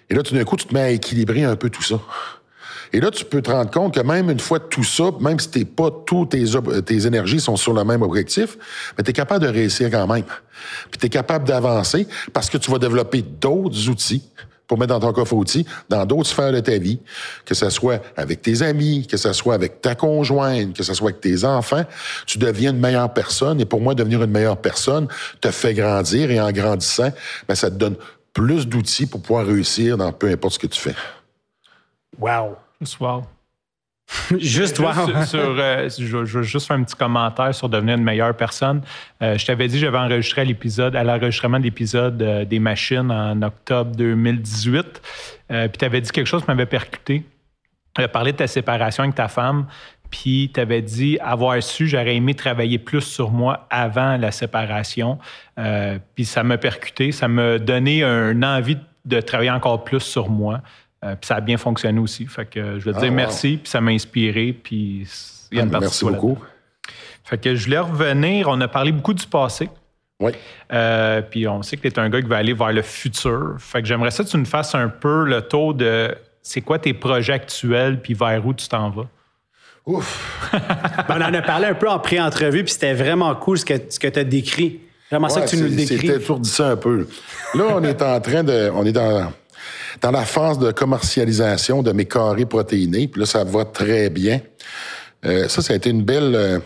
[0.09, 1.99] Et là, tout d'un coup, tu te mets à équilibrer un peu tout ça.
[2.93, 5.49] Et là, tu peux te rendre compte que même une fois tout ça, même si
[5.49, 8.55] t'es pas tous tes, énergies sont sur le même objectif,
[8.95, 10.23] mais tu es capable de réussir quand même.
[10.91, 14.21] Puis tu es capable d'avancer parce que tu vas développer d'autres outils
[14.67, 16.99] pour mettre dans ton coffre outils dans d'autres sphères de ta vie,
[17.45, 21.09] que ce soit avec tes amis, que ce soit avec ta conjointe, que ce soit
[21.09, 21.83] avec tes enfants,
[22.27, 23.59] tu deviens une meilleure personne.
[23.59, 25.07] Et pour moi, devenir une meilleure personne
[25.41, 27.11] te fait grandir et en grandissant,
[27.47, 27.95] ben, ça te donne
[28.33, 30.95] plus d'outils pour pouvoir réussir dans peu importe ce que tu fais.
[32.19, 32.55] Wow!
[34.37, 34.91] Juste wow.
[35.19, 35.39] juste wow.
[35.39, 38.81] Euh, je, veux juste faire un petit commentaire sur devenir une meilleure personne.
[39.21, 43.11] Euh, je t'avais dit que j'avais enregistré l'épisode, à l'enregistrement de l'épisode euh, des machines
[43.11, 45.01] en octobre 2018.
[45.47, 47.23] puis tu avais dit quelque chose qui m'avait percuté.
[47.95, 49.67] Tu parlé de ta séparation avec ta femme.
[50.09, 55.17] Puis tu avais dit avoir su, j'aurais aimé travailler plus sur moi avant la séparation.
[56.15, 60.61] puis ça m'a percuté, ça m'a donné une envie de travailler encore plus sur moi.
[61.03, 62.25] Euh, puis ça a bien fonctionné aussi.
[62.27, 65.07] Fait que je veux te dire ah, merci, puis ça m'a inspiré, puis
[65.51, 66.37] il y a une ah, Merci beaucoup.
[67.23, 68.47] Fait que je voulais revenir.
[68.49, 69.69] On a parlé beaucoup du passé.
[70.19, 70.31] Oui.
[70.71, 73.55] Euh, puis on sait que tu es un gars qui va aller vers le futur.
[73.59, 76.79] Fait que j'aimerais ça que tu nous fasses un peu le tour de c'est quoi
[76.79, 79.07] tes projets actuels, puis vers où tu t'en vas?
[79.85, 80.49] Ouf!
[81.07, 83.73] Ben, on en a parlé un peu en pré-entrevue, puis c'était vraiment cool ce que,
[83.89, 84.79] ce que tu as décrit.
[85.09, 86.07] Vraiment ça que tu nous le décris.
[86.07, 87.07] C'était ça un peu.
[87.55, 88.71] Là, on est en train de.
[88.73, 89.31] On est dans
[90.01, 93.07] dans la phase de commercialisation de mes carrés protéinés.
[93.07, 94.41] Puis là, ça va très bien.
[95.25, 96.59] Euh, ça, ça a été une belle, euh,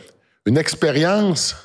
[0.46, 1.56] une expérience.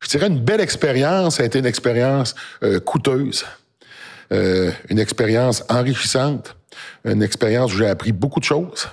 [0.00, 1.36] Je dirais une belle expérience.
[1.36, 3.44] Ça a été une expérience euh, coûteuse,
[4.30, 6.56] une expérience enrichissante,
[7.04, 8.88] une expérience où j'ai appris beaucoup de choses,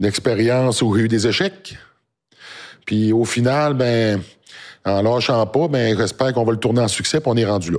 [0.00, 1.76] une expérience où j'ai eu des échecs.
[2.86, 4.22] Puis au final, ben,
[4.84, 7.70] en lâchant pas, ben, j'espère qu'on va le tourner en succès, puis on est rendu
[7.70, 7.78] là.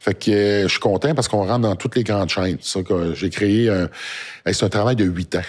[0.00, 2.58] Fait que euh, je suis content parce qu'on rentre dans toutes les grandes chaînes.
[2.60, 3.88] Ça que j'ai créé un,
[4.46, 5.42] c'est un travail de huit ans.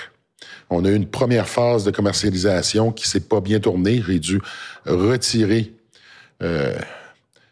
[0.70, 4.04] On a eu une première phase de commercialisation qui s'est pas bien tournée.
[4.08, 4.40] J'ai dû
[4.86, 5.74] retirer
[6.42, 6.74] euh,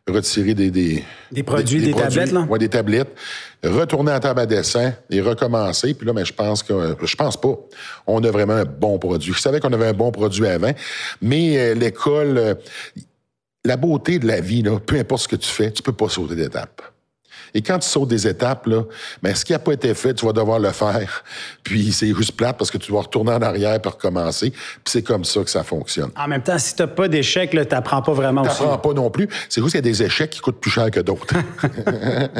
[0.08, 2.42] retirer des, des, des produits, des, tablettes, là?
[2.42, 3.16] Ouais, des tablettes,
[3.64, 5.94] retourner à table à dessin et recommencer.
[5.94, 7.56] Puis là, mais je pense que je pense pas.
[8.08, 9.34] On a vraiment un bon produit.
[9.34, 10.74] Je savais qu'on avait un bon produit avant,
[11.22, 12.58] mais euh, l'école,
[13.65, 16.10] la beauté de la vie, là, peu importe ce que tu fais, tu peux pas
[16.10, 16.82] sauter d'étape.
[17.54, 18.84] Et quand tu sautes des étapes, là,
[19.21, 21.24] ben, ce qui n'a pas été fait, tu vas devoir le faire.
[21.63, 24.52] Puis c'est juste plate parce que tu dois retourner en arrière pour recommencer.
[24.52, 26.12] Puis c'est comme ça que ça fonctionne.
[26.15, 28.93] En même temps, si tu n'as pas d'échecs, tu n'apprends pas vraiment Tu n'apprends pas
[28.93, 29.28] non plus.
[29.50, 31.28] C'est juste qu'il y a des échecs qui coûtent plus cher que d'autres.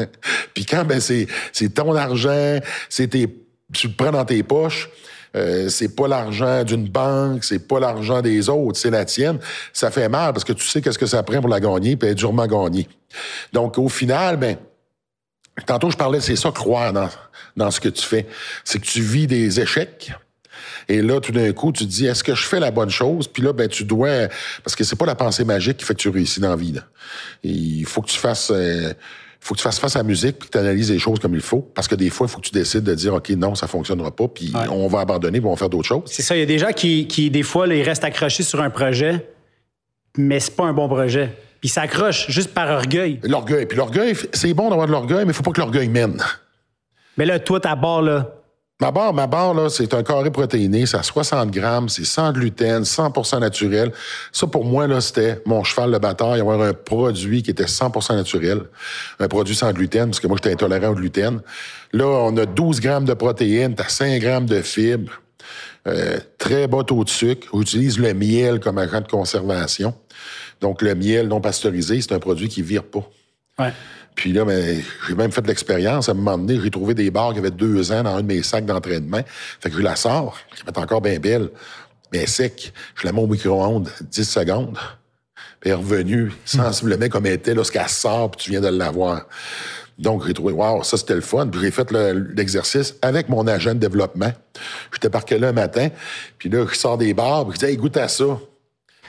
[0.54, 1.28] Puis quand ben, c'est
[1.74, 2.58] ton argent,
[2.88, 3.28] c'est tes,
[3.72, 4.88] tu le prends dans tes poches,
[5.34, 9.38] euh, c'est pas l'argent d'une banque, c'est pas l'argent des autres, c'est la tienne.
[9.72, 12.06] Ça fait mal parce que tu sais qu'est-ce que ça prend pour la gagner, puis
[12.06, 12.88] elle est durement gagnée.
[13.52, 14.56] Donc, au final, ben,
[15.66, 17.08] tantôt je parlais, c'est ça croire dans,
[17.56, 18.26] dans ce que tu fais.
[18.64, 20.12] C'est que tu vis des échecs.
[20.88, 23.28] Et là, tout d'un coup, tu te dis, est-ce que je fais la bonne chose?
[23.28, 24.28] Puis là, ben, tu dois,
[24.64, 26.74] parce que c'est pas la pensée magique qui fait que tu réussis dans la vie.
[27.42, 28.92] Il faut que tu fasses, euh,
[29.44, 31.34] faut que tu fasses face à la musique puis que tu analyses les choses comme
[31.34, 31.68] il faut.
[31.74, 34.14] Parce que des fois, il faut que tu décides de dire, OK, non, ça fonctionnera
[34.14, 36.04] pas, puis on va abandonner, puis on va faire d'autres choses.
[36.06, 36.36] C'est ça.
[36.36, 39.26] Il y a des gens qui, qui des fois, ils restent accrochés sur un projet,
[40.16, 41.36] mais c'est pas un bon projet.
[41.60, 43.18] Puis ça accroche juste par orgueil.
[43.24, 43.66] L'orgueil.
[43.66, 46.22] Puis l'orgueil, c'est bon d'avoir de l'orgueil, mais il faut pas que l'orgueil mène.
[47.16, 48.41] Mais là, toi, ta barre, là,
[48.82, 52.32] Ma barre, ma barre, là, c'est un carré protéiné, c'est à 60 grammes, c'est sans
[52.32, 53.92] gluten, 100% naturel.
[54.32, 58.16] Ça, pour moi, là, c'était mon cheval de bataille, avoir un produit qui était 100%
[58.16, 58.62] naturel,
[59.20, 61.42] un produit sans gluten, parce que moi, j'étais intolérant au gluten.
[61.92, 65.12] Là, on a 12 grammes de protéines, t'as 5 grammes de fibres,
[65.86, 67.56] euh, très bas taux de sucre.
[67.56, 69.94] J'utilise le miel comme agent de conservation.
[70.60, 73.08] Donc, le miel non pasteurisé, c'est un produit qui vire pas.
[73.60, 73.72] Ouais.
[74.14, 76.08] Puis là, ben, j'ai même fait de l'expérience.
[76.08, 78.26] À un moment donné, j'ai trouvé des barres qui avaient deux ans dans un de
[78.26, 79.22] mes sacs d'entraînement.
[79.60, 81.48] Fait que je la sors, qui est encore bien belle,
[82.10, 82.72] bien sec.
[82.94, 84.78] Je la mets au micro-ondes 10 secondes.
[85.60, 89.26] Puis elle est revenue sensiblement comme elle était lorsqu'elle sort, puis tu viens de l'avoir.
[89.98, 91.46] Donc, j'ai trouvé, waouh, ça, c'était le fun.
[91.46, 94.32] Puis j'ai fait l'exercice avec mon agent de développement.
[94.92, 95.88] J'étais parqué là un matin,
[96.38, 98.38] puis là, je sors des barres, puis je dis, hey, goûte à ça.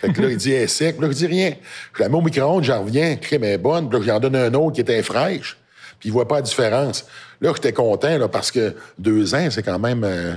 [0.03, 0.99] Fait que là, il dit, elle est sec.
[0.99, 1.53] Là, je dis rien.
[1.95, 3.87] Je la mets au micro-ondes, j'en reviens, crème est bonne.
[3.87, 5.57] Puis là, j'en donne un autre qui était fraîche.
[5.97, 7.05] Puis il voit pas la différence.
[7.39, 10.33] Là, j'étais content, là, parce que deux ans, c'est quand même, euh,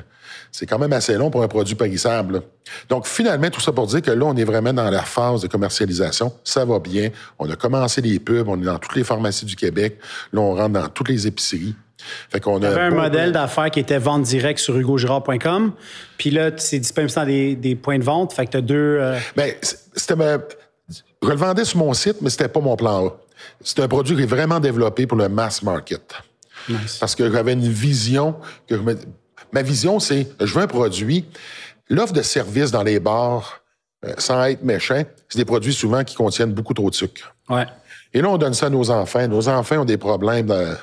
[0.52, 2.42] c'est quand même assez long pour un produit périssable.
[2.88, 5.48] Donc, finalement, tout ça pour dire que là, on est vraiment dans la phase de
[5.48, 6.33] commercialisation.
[6.44, 7.11] Ça va bien.
[7.40, 8.46] On a commencé les pubs.
[8.46, 9.98] On est dans toutes les pharmacies du Québec.
[10.33, 11.74] Là, on rentre dans toutes les épiceries.
[12.31, 12.69] Fait qu'on a.
[12.69, 15.73] un modèle d'affaires qui était vente directe sur hugogirard.com.
[16.19, 18.33] Puis là, c'est disponible dans des, des, points de vente.
[18.33, 18.99] Fait que tu as deux.
[19.01, 19.19] Euh...
[19.37, 19.47] Bien,
[19.95, 20.14] c'était.
[21.23, 23.16] Je le vendais sur mon site, mais c'était pas mon plan A.
[23.61, 26.14] C'est un produit qui est vraiment développé pour le mass market.
[27.01, 28.37] Parce que j'avais une vision.
[28.66, 28.75] Que
[29.53, 31.25] Ma vision, c'est je veux un produit.
[31.88, 33.62] L'offre de service dans les bars,
[34.05, 37.35] euh, sans être méchant, c'est des produits souvent qui contiennent beaucoup trop de sucre.
[37.49, 37.64] Ouais.
[38.12, 39.27] Et là, on donne ça à nos enfants.
[39.29, 40.75] Nos enfants ont des problèmes de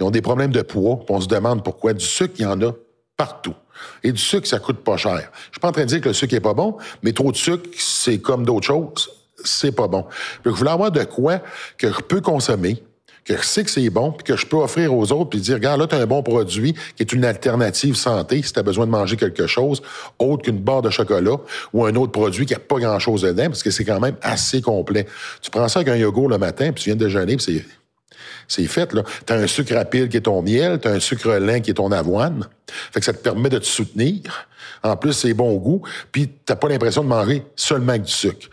[0.00, 1.04] ils ont des problèmes de poids.
[1.08, 1.92] on se demande pourquoi.
[1.92, 2.72] Du sucre, il y en a
[3.16, 3.54] partout.
[4.02, 5.30] Et du sucre, ça coûte pas cher.
[5.46, 7.30] Je suis pas en train de dire que le sucre est pas bon, mais trop
[7.30, 9.10] de sucre, c'est comme d'autres choses.
[9.44, 10.06] C'est pas bon.
[10.44, 11.40] je voulais avoir de quoi
[11.78, 12.82] que je peux consommer,
[13.24, 15.54] que je sais que c'est bon, puis que je peux offrir aux autres, puis dire,
[15.54, 18.62] regarde, là, tu as un bon produit qui est une alternative santé si tu as
[18.62, 19.82] besoin de manger quelque chose
[20.18, 21.36] autre qu'une barre de chocolat
[21.72, 24.60] ou un autre produit qui a pas grand-chose dedans, parce que c'est quand même assez
[24.62, 25.06] complet.
[25.40, 27.79] Tu prends ça avec un yogourt le matin, puis tu viens de déjeuner, puis c'est
[28.48, 29.02] c'est fait, là.
[29.26, 31.92] T'as un sucre rapide qui est ton miel, t'as un sucre lent qui est ton
[31.92, 32.46] avoine.
[32.92, 34.48] Fait que ça te permet de te soutenir.
[34.82, 35.82] En plus, c'est bon goût.
[36.10, 38.48] Puis t'as pas l'impression de manger seulement avec du sucre.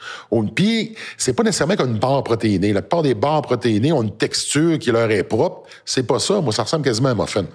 [0.56, 2.74] Puis c'est pas nécessairement comme une barre protéinée.
[2.74, 5.70] La plupart des barres protéinées ont une texture qui leur est propre.
[5.86, 6.42] C'est pas ça.
[6.42, 7.46] Moi, ça ressemble quasiment à un muffin.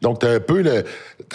[0.00, 0.84] Donc, t'as un peu le,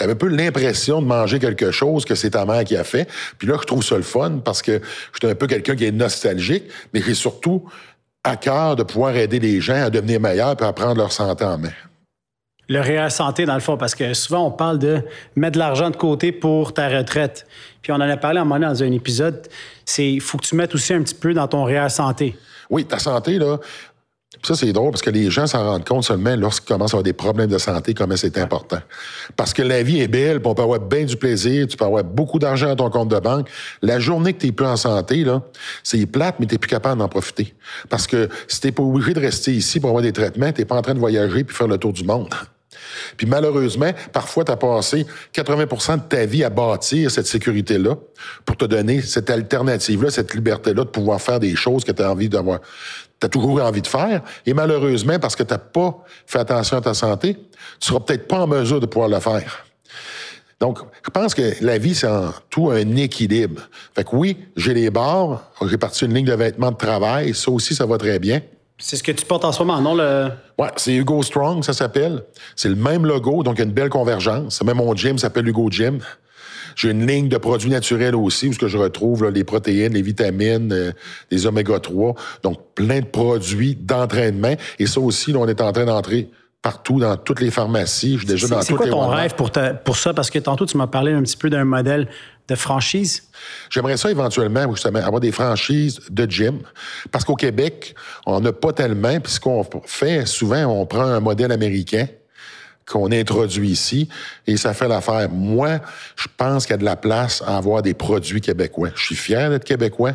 [0.00, 3.08] un peu l'impression de manger quelque chose que c'est ta mère qui a fait.
[3.38, 4.80] Puis là, je trouve ça le fun parce que
[5.12, 7.64] je suis un peu quelqu'un qui est nostalgique, mais est surtout
[8.26, 11.44] à cœur de pouvoir aider les gens à devenir meilleurs et à prendre leur santé
[11.44, 11.72] en main.
[12.68, 15.00] Le réel santé, dans le fond, parce que souvent, on parle de
[15.36, 17.46] mettre de l'argent de côté pour ta retraite.
[17.80, 19.46] Puis on en a parlé à un moment dans un épisode.
[19.84, 22.36] C'est faut que tu mettes aussi un petit peu dans ton réel santé.
[22.68, 23.58] Oui, ta santé, là,
[24.42, 27.04] Ça, c'est drôle parce que les gens s'en rendent compte seulement lorsqu'ils commencent à avoir
[27.04, 28.78] des problèmes de santé, comment c'est important.
[29.36, 31.84] Parce que la vie est belle, puis on peut avoir bien du plaisir, tu peux
[31.84, 33.48] avoir beaucoup d'argent à ton compte de banque.
[33.82, 35.42] La journée que tu n'es plus en santé, là,
[35.82, 37.54] c'est plate, mais tu n'es plus capable d'en profiter.
[37.88, 40.64] Parce que si tu pas obligé de rester ici pour avoir des traitements, tu n'es
[40.64, 42.28] pas en train de voyager puis faire le tour du monde.
[43.16, 47.96] Puis malheureusement, parfois, tu as passé 80% de ta vie à bâtir cette sécurité-là
[48.44, 52.10] pour te donner cette alternative-là, cette liberté-là de pouvoir faire des choses que tu as
[52.10, 52.60] envie d'avoir.
[53.20, 54.22] Tu as toujours envie de faire.
[54.44, 57.34] Et malheureusement, parce que tu n'as pas fait attention à ta santé,
[57.80, 59.64] tu seras peut-être pas en mesure de pouvoir le faire.
[60.58, 63.62] Donc, je pense que la vie, c'est en tout un équilibre.
[63.94, 67.50] Fait que oui, j'ai les bars, j'ai parti une ligne de vêtements de travail, ça
[67.50, 68.40] aussi, ça va très bien.
[68.78, 69.94] C'est ce que tu portes en ce moment, non?
[69.94, 70.30] Le...
[70.58, 72.24] Ouais, c'est Hugo Strong, ça s'appelle.
[72.54, 74.62] C'est le même logo, donc il y a une belle convergence.
[74.62, 76.00] Même mon gym s'appelle Hugo Gym.
[76.76, 80.02] J'ai une ligne de produits naturels aussi, où ce que je retrouve les protéines, les
[80.02, 80.92] vitamines, euh,
[81.30, 82.14] les oméga 3.
[82.42, 84.54] Donc, plein de produits d'entraînement.
[84.78, 86.28] Et ça aussi, là, on est en train d'entrer
[86.62, 88.14] partout, dans toutes les pharmacies.
[88.14, 89.50] Je suis déjà dans toutes les C'est quoi ton rêve pour,
[89.84, 90.12] pour ça?
[90.12, 92.08] Parce que tantôt, tu m'as parlé un petit peu d'un modèle
[92.48, 93.28] de franchise?
[93.70, 96.58] J'aimerais ça éventuellement, justement, avoir des franchises de gym.
[97.10, 97.94] Parce qu'au Québec,
[98.26, 99.18] on n'a pas tellement.
[99.20, 102.06] Puis ce qu'on fait, souvent, on prend un modèle américain
[102.86, 104.08] qu'on introduit ici
[104.46, 105.28] et ça fait l'affaire.
[105.30, 105.80] Moi,
[106.14, 108.90] je pense qu'il y a de la place à avoir des produits québécois.
[108.94, 110.12] Je suis fier d'être québécois.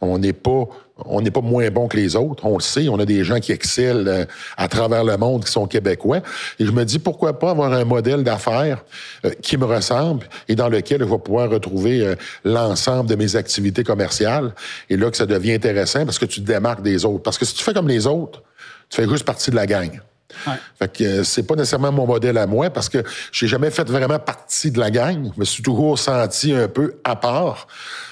[0.00, 0.68] On n'est pas
[1.04, 2.44] on n'est pas moins bon que les autres.
[2.44, 4.24] On le sait, on a des gens qui excellent euh,
[4.56, 6.20] à travers le monde qui sont québécois.
[6.58, 8.84] Et je me dis, pourquoi pas avoir un modèle d'affaires
[9.24, 13.36] euh, qui me ressemble et dans lequel je vais pouvoir retrouver euh, l'ensemble de mes
[13.36, 14.54] activités commerciales.
[14.90, 17.22] Et là que ça devient intéressant parce que tu te démarques des autres.
[17.22, 18.42] Parce que si tu fais comme les autres,
[18.88, 20.00] tu fais juste partie de la gang.
[20.78, 24.18] Fait que c'est pas nécessairement mon modèle à moi parce que j'ai jamais fait vraiment
[24.18, 25.30] partie de la gang.
[25.34, 27.66] Je me suis toujours senti un peu à part.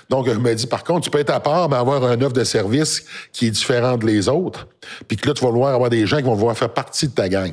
[0.08, 2.32] Donc, je me dis, par contre, tu peux être à part, mais avoir un offre
[2.32, 4.66] de service qui est différent de les autres.
[5.06, 7.12] Puis que là, tu vas vouloir avoir des gens qui vont vouloir faire partie de
[7.12, 7.52] ta gang.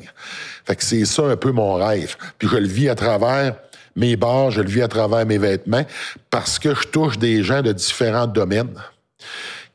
[0.66, 2.16] Fait que c'est ça un peu mon rêve.
[2.40, 3.56] Puis je le vis à travers
[3.96, 5.86] mes bars, je le vis à travers mes vêtements,
[6.30, 8.80] parce que je touche des gens de différents domaines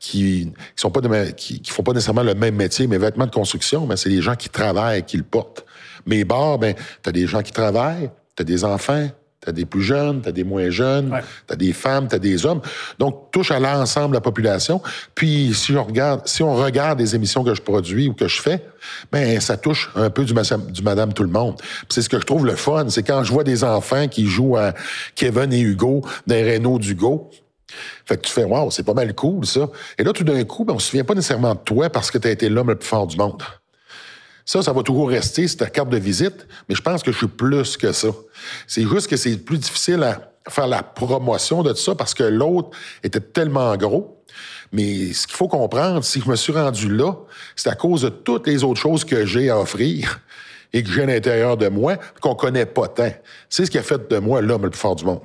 [0.03, 2.87] qui, qui sont pas de, qui, qui, font pas nécessairement le même métier.
[2.87, 5.65] Mes vêtements de construction, mais c'est des gens qui travaillent, qui le portent.
[6.05, 9.07] Mes bars, ben, t'as des gens qui travaillent, t'as des enfants,
[9.45, 12.61] T'as des plus jeunes, t'as des moins jeunes, tu t'as des femmes, t'as des hommes.
[12.97, 14.81] Donc, touche à l'ensemble de la population.
[15.15, 18.41] Puis, si on regarde, si on regarde les émissions que je produis ou que je
[18.41, 18.63] fais,
[19.11, 21.61] ben ça touche un peu du, du Madame Tout le Monde.
[21.89, 24.55] c'est ce que je trouve le fun, c'est quand je vois des enfants qui jouent
[24.55, 24.73] à
[25.15, 27.29] Kevin et Hugo des Renault d'Hugo.
[28.05, 29.69] Fait que tu fais, wow, c'est pas mal cool, ça.
[29.97, 32.17] Et là, tout d'un coup, ben, on se souvient pas nécessairement de toi parce que
[32.17, 33.41] tu as été l'homme le plus fort du monde.
[34.45, 37.17] Ça, ça va toujours rester, c'est ta carte de visite, mais je pense que je
[37.17, 38.09] suis plus que ça.
[38.67, 42.71] C'est juste que c'est plus difficile à faire la promotion de ça parce que l'autre
[43.03, 44.23] était tellement gros.
[44.73, 47.13] Mais ce qu'il faut comprendre, si je me suis rendu là,
[47.55, 50.19] c'est à cause de toutes les autres choses que j'ai à offrir
[50.73, 53.11] et que j'ai à l'intérieur de moi qu'on connaît pas tant.
[53.49, 55.21] C'est ce qui a fait de moi l'homme le plus fort du monde.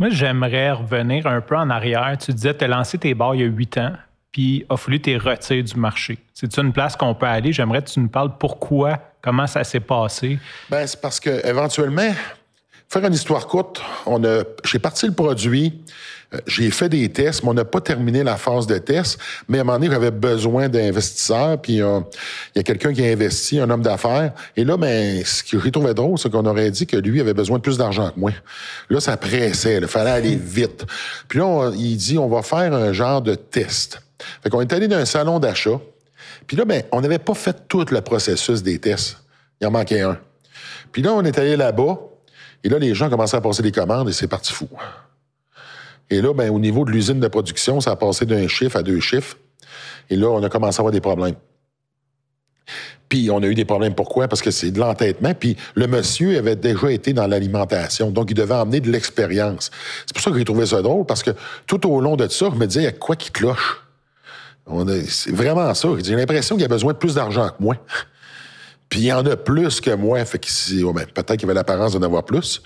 [0.00, 2.16] Moi, j'aimerais revenir un peu en arrière.
[2.18, 3.92] Tu disais, tu as lancé tes bars il y a huit ans
[4.32, 6.16] puis a fallu tes retirer du marché.
[6.32, 7.52] C'est une place qu'on peut aller?
[7.52, 10.38] J'aimerais que tu nous parles pourquoi, comment ça s'est passé?
[10.70, 12.14] Ben, c'est parce que éventuellement,
[12.90, 15.80] faire une histoire courte, on a, j'ai parti le produit,
[16.34, 19.18] euh, j'ai fait des tests, mais on n'a pas terminé la phase de test.
[19.48, 22.00] Mais à un moment donné, j'avais besoin d'investisseurs, puis euh,
[22.54, 24.32] il y a quelqu'un qui a investi, un homme d'affaires.
[24.56, 27.34] Et là, ben, ce que j'ai trouvé drôle, c'est qu'on aurait dit que lui avait
[27.34, 28.32] besoin de plus d'argent que moi.
[28.88, 30.84] Là, ça pressait, il fallait aller vite.
[31.28, 34.00] Puis là, il dit, on va faire un genre de test.
[34.42, 35.80] Fait qu'on est allé dans un salon d'achat.
[36.48, 39.18] Puis là, ben, on n'avait pas fait tout le processus des tests.
[39.60, 40.18] Il en manquait un.
[40.90, 41.98] Puis là, on est allé là-bas.
[42.62, 44.68] Et là, les gens commençaient à passer des commandes et c'est parti fou.
[46.10, 48.82] Et là, ben, au niveau de l'usine de production, ça a passé d'un chiffre à
[48.82, 49.36] deux chiffres.
[50.10, 51.36] Et là, on a commencé à avoir des problèmes.
[53.08, 53.94] Puis on a eu des problèmes.
[53.94, 54.28] Pourquoi?
[54.28, 55.34] Parce que c'est de l'entêtement.
[55.34, 58.10] Puis le monsieur avait déjà été dans l'alimentation.
[58.10, 59.70] Donc, il devait emmener de l'expérience.
[60.06, 61.30] C'est pour ça que j'ai trouvé ça drôle, parce que
[61.66, 63.80] tout au long de ça, je me disais, il y a quoi qui cloche?
[65.08, 65.88] C'est vraiment ça.
[66.04, 67.76] J'ai l'impression qu'il a besoin de plus d'argent que moi.
[68.90, 70.22] Puis il y en a plus que moi.
[70.24, 72.60] Fait que ben, peut-être qu'il avait l'apparence d'en avoir plus.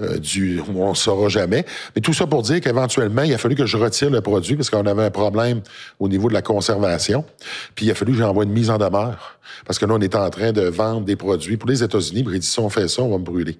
[0.00, 1.66] Euh, du, on ne saura jamais.
[1.94, 4.70] Mais tout ça pour dire qu'éventuellement, il a fallu que je retire le produit parce
[4.70, 5.60] qu'on avait un problème
[5.98, 7.24] au niveau de la conservation.
[7.74, 9.38] Puis il a fallu que j'envoie une mise en demeure.
[9.66, 12.24] Parce que là, on est en train de vendre des produits pour les États-Unis.
[12.24, 13.58] Puis si on fait ça, on va me brûler.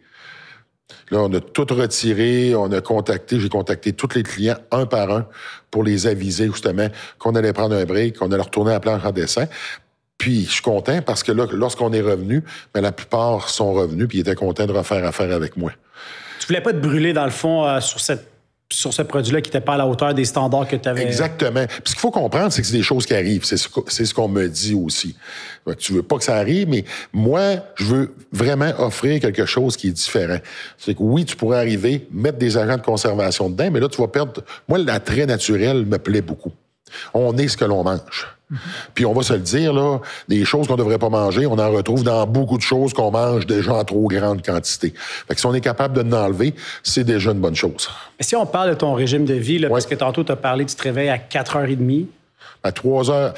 [1.10, 5.10] Là, on a tout retiré, on a contacté, j'ai contacté tous les clients un par
[5.10, 5.26] un
[5.70, 6.88] pour les aviser justement
[7.18, 9.46] qu'on allait prendre un break, qu'on allait retourner à la planche en dessin.
[10.20, 12.44] Puis je suis content parce que là, lorsqu'on est revenu,
[12.74, 15.72] ben, la plupart sont revenus puis ils étaient contents de refaire affaire avec moi.
[16.38, 18.28] Tu voulais pas te brûler dans le fond euh, sur cette
[18.72, 21.02] sur ce produit-là qui n'était pas à la hauteur des standards que tu avais.
[21.02, 21.66] Exactement.
[21.66, 23.44] Puis ce qu'il faut comprendre, c'est que c'est des choses qui arrivent.
[23.44, 25.16] C'est ce qu'on me dit aussi.
[25.78, 29.88] Tu veux pas que ça arrive, mais moi, je veux vraiment offrir quelque chose qui
[29.88, 30.38] est différent.
[30.78, 34.00] C'est que oui, tu pourrais arriver, mettre des agents de conservation dedans, mais là, tu
[34.00, 34.40] vas perdre.
[34.68, 36.52] Moi, l'attrait naturel me plaît beaucoup.
[37.12, 38.39] On est ce que l'on mange.
[38.94, 39.98] Puis on va se le dire, là,
[40.28, 43.10] des choses qu'on ne devrait pas manger, on en retrouve dans beaucoup de choses qu'on
[43.10, 44.92] mange déjà en trop grande quantité.
[44.96, 47.88] Fait que si on est capable de l'enlever, c'est déjà une bonne chose.
[48.18, 50.36] Mais si on parle de ton régime de vie, là, parce que tantôt tu as
[50.36, 52.06] parlé, tu te réveilles à 4h30.
[52.62, 53.34] À 3 heures.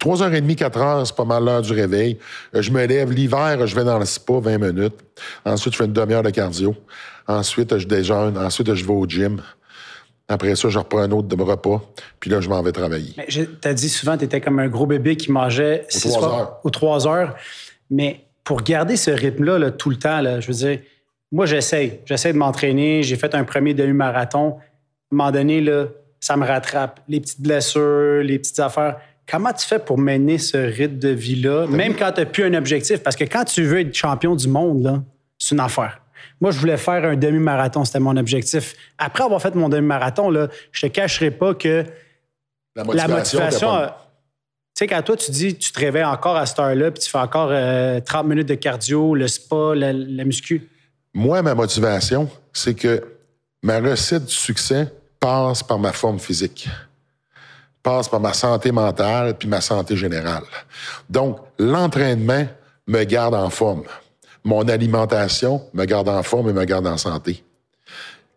[0.00, 2.18] 3h30, 4 heures, c'est pas mal l'heure du réveil.
[2.54, 4.96] Euh, je me lève l'hiver, je vais dans le spa 20 minutes.
[5.44, 6.74] Ensuite, je fais une demi-heure de cardio.
[7.28, 8.36] Ensuite, je déjeune.
[8.36, 9.40] Ensuite, je vais au gym.
[10.28, 11.80] Après ça, je reprends un autre de repas,
[12.18, 13.14] puis là, je m'en vais travailler.
[13.28, 16.24] Tu as dit souvent que tu étais comme un gros bébé qui mangeait aux trois
[16.24, 16.60] heures.
[16.64, 17.36] Aux trois heures.
[17.90, 20.80] Mais pour garder ce rythme-là tout le temps, là, je veux dire,
[21.30, 22.00] moi, j'essaie.
[22.04, 23.02] J'essaie de m'entraîner.
[23.02, 24.50] J'ai fait un premier demi-marathon.
[24.50, 25.86] À un moment donné, là,
[26.20, 27.00] ça me rattrape.
[27.08, 28.96] Les petites blessures, les petites affaires.
[29.28, 32.54] Comment tu fais pour mener ce rythme de vie-là, même quand tu n'as plus un
[32.54, 33.02] objectif?
[33.02, 35.02] Parce que quand tu veux être champion du monde,
[35.36, 36.00] c'est une affaire.
[36.40, 38.74] Moi, je voulais faire un demi-marathon, c'était mon objectif.
[38.98, 41.84] Après avoir fait mon demi-marathon, là, je te cacherai pas que
[42.74, 43.86] la motivation.
[43.86, 43.90] tu
[44.74, 47.18] sais, quand toi, tu dis tu te réveilles encore à cette heure-là, puis tu fais
[47.18, 49.92] encore 30 euh, minutes de cardio, le spa, la,
[50.24, 50.68] muscu.
[51.14, 53.02] Moi, ma motivation, c'est que
[53.62, 56.68] ma recette du succès passe par ma forme physique,
[57.82, 60.44] passe par ma santé mentale puis ma santé générale.
[61.08, 62.46] Donc, l'entraînement
[62.86, 63.84] me garde en forme.
[64.46, 67.42] Mon alimentation me garde en forme et me garde en santé.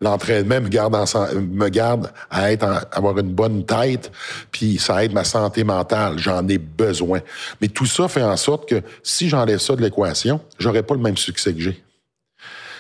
[0.02, 0.96] L'entraînement me garde,
[1.36, 4.12] me garde à être avoir une bonne tête,
[4.50, 6.18] puis ça aide ma santé mentale.
[6.18, 7.20] J'en ai besoin.
[7.62, 11.02] Mais tout ça fait en sorte que si j'enlève ça de l'équation, j'aurai pas le
[11.02, 11.84] même succès que j'ai.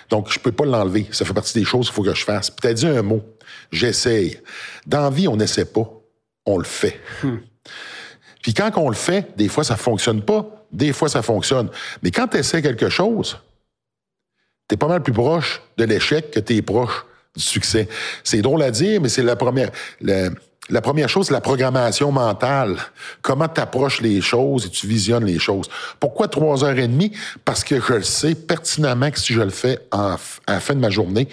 [0.09, 1.05] Donc, je peux pas l'enlever.
[1.11, 2.49] Ça fait partie des choses qu'il faut que je fasse.
[2.49, 3.21] Puis t'as dit un mot.
[3.71, 4.39] J'essaye.
[4.88, 5.88] Dans la vie, on n'essaie pas.
[6.47, 6.99] On le fait.
[7.21, 7.38] Hmm.
[8.41, 10.59] Puis quand on le fait, des fois, ça fonctionne pas.
[10.72, 11.70] Des fois, ça fonctionne.
[12.03, 13.38] Mais quand tu essaies quelque chose,
[14.67, 17.05] tu es pas mal plus proche de l'échec que tu es proche
[17.36, 17.88] du succès.
[18.24, 19.72] C'est drôle à dire, mais c'est la première.
[20.01, 22.78] La, première chose, c'est la programmation mentale.
[23.24, 25.67] Comment tu approches les choses et tu visionnes les choses.
[25.99, 27.11] Pourquoi trois heures et demie?
[27.43, 30.17] Parce que je le sais pertinemment que si je le fais à
[30.47, 31.28] la fin de ma journée,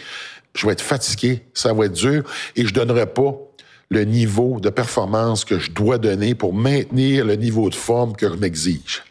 [0.55, 2.24] je vais être fatigué, ça va être dur
[2.57, 3.34] et je donnerai pas
[3.91, 8.28] le niveau de performance que je dois donner pour maintenir le niveau de forme que
[8.28, 9.03] je m'exige.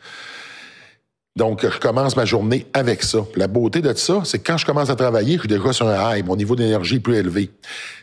[1.38, 3.18] Donc, je commence ma journée avec ça.
[3.36, 5.86] La beauté de ça, c'est que quand je commence à travailler, je suis déjà sur
[5.86, 7.52] un high, mon niveau d'énergie est plus élevé.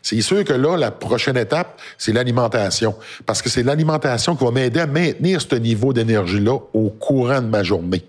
[0.02, 2.94] C'est sûr que là, la prochaine étape, c'est l'alimentation.
[3.24, 7.46] Parce que c'est l'alimentation qui va m'aider à maintenir ce niveau d'énergie-là au courant de
[7.46, 8.04] ma journée.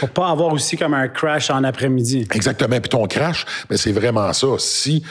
[0.00, 2.28] Pour pas avoir aussi comme un crash en après-midi.
[2.30, 2.78] Exactement.
[2.80, 4.46] Puis ton crash, mais c'est vraiment ça.
[4.58, 5.02] Si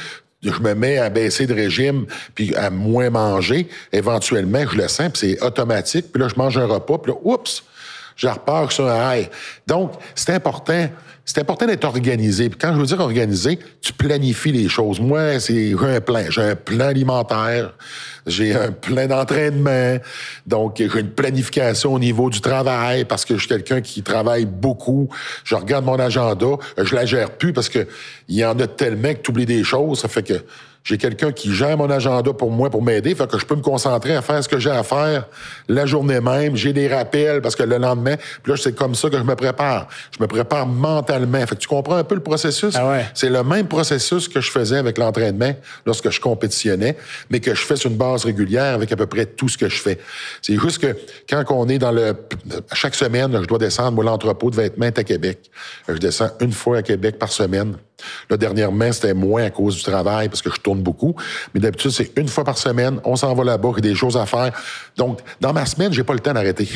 [0.43, 2.05] je me mets à baisser de régime
[2.35, 6.11] puis à moins manger, éventuellement, je le sens, puis c'est automatique.
[6.11, 7.63] Puis là, je mange un repas, puis là, oups,
[8.15, 9.29] je repars sur un high.
[9.67, 10.87] Donc, c'est important.
[11.25, 12.49] C'est important d'être organisé.
[12.49, 14.99] Puis quand je veux dire organisé, tu planifies les choses.
[14.99, 16.25] Moi, c'est un plan.
[16.29, 17.73] J'ai un plan alimentaire,
[18.27, 19.97] j'ai un plan d'entraînement.
[20.45, 24.45] Donc, j'ai une planification au niveau du travail parce que je suis quelqu'un qui travaille
[24.45, 25.07] beaucoup.
[25.45, 27.87] Je regarde mon agenda, je la gère plus parce que
[28.27, 30.01] il y en a tellement que tu oublies des choses.
[30.01, 30.43] Ça fait que
[30.83, 33.61] j'ai quelqu'un qui gère mon agenda pour moi, pour m'aider, fait que je peux me
[33.61, 35.27] concentrer à faire ce que j'ai à faire
[35.67, 36.55] la journée même.
[36.55, 39.35] J'ai des rappels parce que le lendemain, puis là, c'est comme ça que je me
[39.35, 39.87] prépare.
[40.17, 41.39] Je me prépare mentalement.
[41.45, 42.75] Fait que tu comprends un peu le processus?
[42.75, 45.53] Ah c'est le même processus que je faisais avec l'entraînement
[45.85, 46.97] lorsque je compétitionnais,
[47.29, 49.69] mais que je fais sur une base régulière avec à peu près tout ce que
[49.69, 49.99] je fais.
[50.41, 50.95] C'est juste que
[51.29, 52.13] quand on est dans le...
[52.73, 55.49] Chaque semaine, je dois descendre, moi, l'entrepôt de vêtements à Québec.
[55.87, 57.77] Je descends une fois à Québec par semaine.
[58.29, 61.15] Là, dernièrement, c'était moins à cause du travail parce que je tourne beaucoup.
[61.53, 62.99] Mais d'habitude, c'est une fois par semaine.
[63.03, 64.51] On s'en va là-bas, il des choses à faire.
[64.97, 66.69] Donc, dans ma semaine, j'ai pas le temps d'arrêter.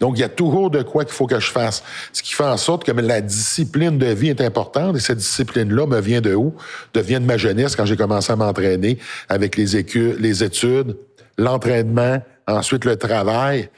[0.00, 1.82] Donc, il y a toujours de quoi qu'il faut que je fasse.
[2.12, 4.96] Ce qui fait en sorte que la discipline de vie est importante.
[4.96, 6.54] Et cette discipline-là me vient de où?
[6.92, 9.84] De vient de ma jeunesse quand j'ai commencé à m'entraîner avec les,
[10.18, 10.96] les études,
[11.38, 13.68] l'entraînement, ensuite le travail.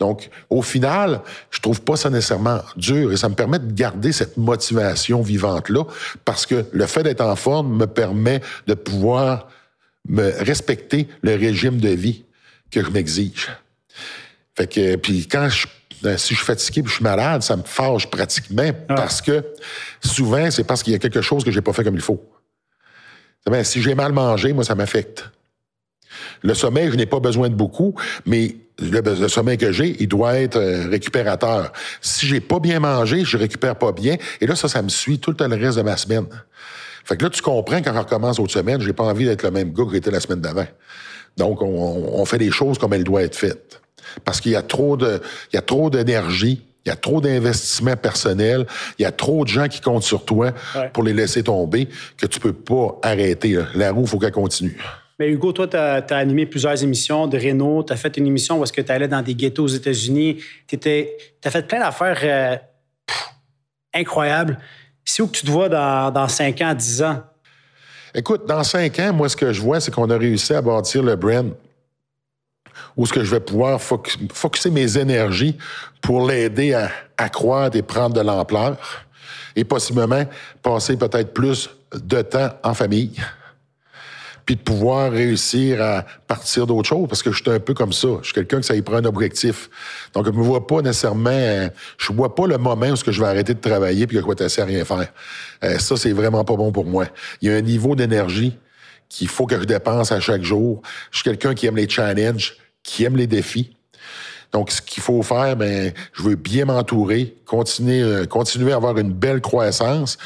[0.00, 1.20] Donc, au final,
[1.50, 5.84] je trouve pas ça nécessairement dur et ça me permet de garder cette motivation vivante-là
[6.24, 9.48] parce que le fait d'être en forme me permet de pouvoir
[10.08, 12.24] me respecter le régime de vie
[12.70, 13.50] que je m'exige.
[14.56, 15.66] Fait que, puis quand je,
[16.02, 18.94] ben, si je suis fatigué puis je suis malade, ça me fâche pratiquement ah.
[18.94, 19.44] parce que
[20.02, 22.22] souvent, c'est parce qu'il y a quelque chose que j'ai pas fait comme il faut.
[23.62, 25.24] si j'ai mal mangé, moi, ça m'affecte.
[26.42, 27.94] Le sommeil, je n'ai pas besoin de beaucoup,
[28.26, 31.72] mais le, sommeil que j'ai, il doit être euh, récupérateur.
[32.00, 34.16] Si j'ai pas bien mangé, je récupère pas bien.
[34.40, 36.26] Et là, ça, ça me suit tout le reste de ma semaine.
[37.04, 39.50] Fait que là, tu comprends quand on recommence autre semaine, j'ai pas envie d'être le
[39.50, 40.66] même gars que j'étais la semaine d'avant.
[41.36, 43.80] Donc, on, on, fait les choses comme elles doivent être faites.
[44.24, 45.20] Parce qu'il y a trop de,
[45.52, 48.66] il y a trop d'énergie, il y a trop d'investissement personnel,
[48.98, 50.52] il y a trop de gens qui comptent sur toi
[50.92, 53.58] pour les laisser tomber que tu peux pas arrêter.
[53.74, 54.78] La roue, il faut qu'elle continue.
[55.18, 57.84] Mais Hugo, toi, tu as, animé plusieurs émissions de Renault.
[57.84, 60.42] Tu as fait une émission où est-ce que tu allais dans des ghettos aux États-Unis.
[60.66, 62.56] Tu as fait plein d'affaires euh,
[63.94, 64.58] incroyables.
[65.04, 67.22] C'est où que tu te vois dans, dans 5 ans, 10 ans?
[68.14, 71.02] Écoute, dans 5 ans, moi, ce que je vois, c'est qu'on a réussi à bâtir
[71.02, 71.52] le brand
[72.96, 75.56] où ce que je vais pouvoir focuser mes énergies
[76.00, 78.76] pour l'aider à, à croître et prendre de l'ampleur
[79.54, 80.24] et possiblement
[80.62, 83.12] passer peut-être plus de temps en famille
[84.44, 87.92] puis de pouvoir réussir à partir d'autre chose, parce que je suis un peu comme
[87.92, 88.08] ça.
[88.20, 89.70] Je suis quelqu'un qui ça y prend un objectif.
[90.12, 91.68] Donc, je me vois pas nécessairement, euh,
[91.98, 94.34] je vois pas le moment où je vais arrêter de travailler puis que je vais
[94.34, 95.12] tasser à rien faire.
[95.64, 97.06] Euh, ça, c'est vraiment pas bon pour moi.
[97.40, 98.56] Il y a un niveau d'énergie
[99.08, 100.82] qu'il faut que je dépense à chaque jour.
[101.10, 103.74] Je suis quelqu'un qui aime les challenges, qui aime les défis.
[104.52, 108.96] Donc, ce qu'il faut faire, ben, je veux bien m'entourer, continuer, euh, continuer à avoir
[108.98, 110.16] une belle croissance.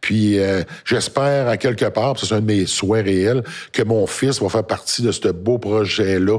[0.00, 3.42] Puis, euh, j'espère à quelque part, c'est un de mes souhaits réels,
[3.72, 6.38] que mon fils va faire partie de ce beau projet-là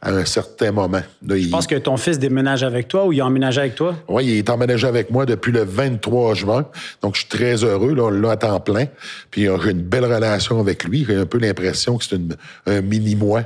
[0.00, 1.02] à un certain moment.
[1.24, 3.94] je pense que ton fils déménage avec toi ou il a emménagé avec toi?
[4.08, 6.66] Oui, il est emménagé avec moi depuis le 23 juin.
[7.02, 8.86] Donc, je suis très heureux, là, là à temps plein.
[9.30, 11.04] Puis, j'ai une belle relation avec lui.
[11.08, 12.18] J'ai un peu l'impression que c'est
[12.66, 13.42] un mini-moi.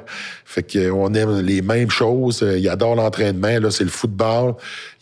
[0.47, 2.43] Fait qu'on aime les mêmes choses.
[2.57, 3.59] Il adore l'entraînement.
[3.61, 4.55] Là, c'est le football.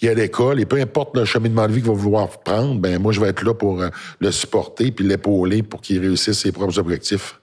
[0.03, 0.61] Il a l'école.
[0.61, 3.29] Et peu importe le cheminement de vie qu'il va vouloir prendre, ben moi, je vais
[3.29, 7.39] être là pour euh, le supporter puis l'épauler pour qu'il réussisse ses propres objectifs.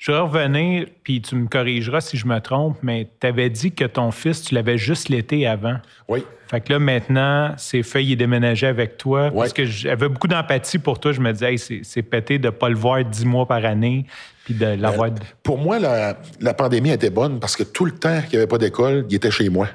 [0.00, 3.70] Je vais revenir, puis tu me corrigeras si je me trompe, mais tu avais dit
[3.70, 5.76] que ton fils, tu l'avais juste l'été avant.
[6.08, 6.24] Oui.
[6.50, 9.30] Fait que là, maintenant, c'est fait, il est déménagé avec toi.
[9.30, 11.12] Parce que j'avais beaucoup d'empathie pour toi.
[11.12, 14.06] Je me disais, c'est pété de ne pas le voir dix mois par année,
[14.46, 15.10] puis de l'avoir.
[15.42, 18.46] pour moi, la, la, pandémie était bonne parce que tout le temps qu'il n'y avait
[18.46, 19.68] pas d'école, il était chez moi.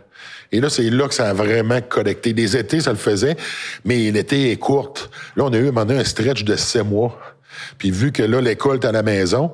[0.51, 2.33] Et là, c'est là que ça a vraiment connecté.
[2.33, 3.37] Des étés, ça le faisait,
[3.83, 5.11] mais l'été est courte.
[5.35, 7.15] Là, on a eu un stretch de sept mois.
[7.77, 9.51] Puis vu que là, l'école est à la maison,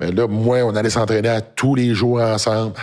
[0.00, 2.74] mais là, moi, on allait s'entraîner tous les jours ensemble.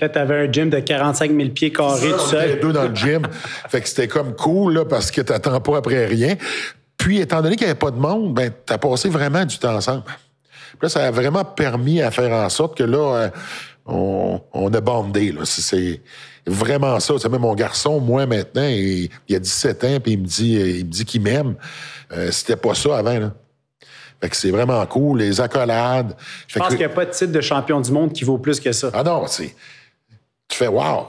[0.00, 2.60] Là, tu avais un gym de 45 000 pieds carrés tout seul.
[2.60, 3.22] Deux dans le gym.
[3.68, 6.34] fait que c'était comme cool, là, parce que t'attends pas après rien.
[6.96, 9.76] Puis, étant donné qu'il n'y avait pas de monde, ben, t'as passé vraiment du temps
[9.76, 10.02] ensemble.
[10.02, 13.30] Puis là, ça a vraiment permis à faire en sorte que là,
[13.88, 15.42] euh, on, a bandé, là.
[15.44, 16.02] C'est
[16.44, 17.14] vraiment ça.
[17.18, 20.54] C'est même mon garçon, moi, maintenant, il, il a 17 ans, puis il me dit,
[20.54, 21.54] il me dit qu'il m'aime.
[22.12, 23.32] Euh, c'était pas ça avant, là.
[24.20, 26.16] Fait que c'est vraiment cool, les accolades.
[26.48, 28.58] Je pense qu'il n'y a pas de titre de champion du monde qui vaut plus
[28.58, 28.90] que ça.
[28.92, 29.54] Ah non, c'est.
[30.48, 31.06] Tu fais wow!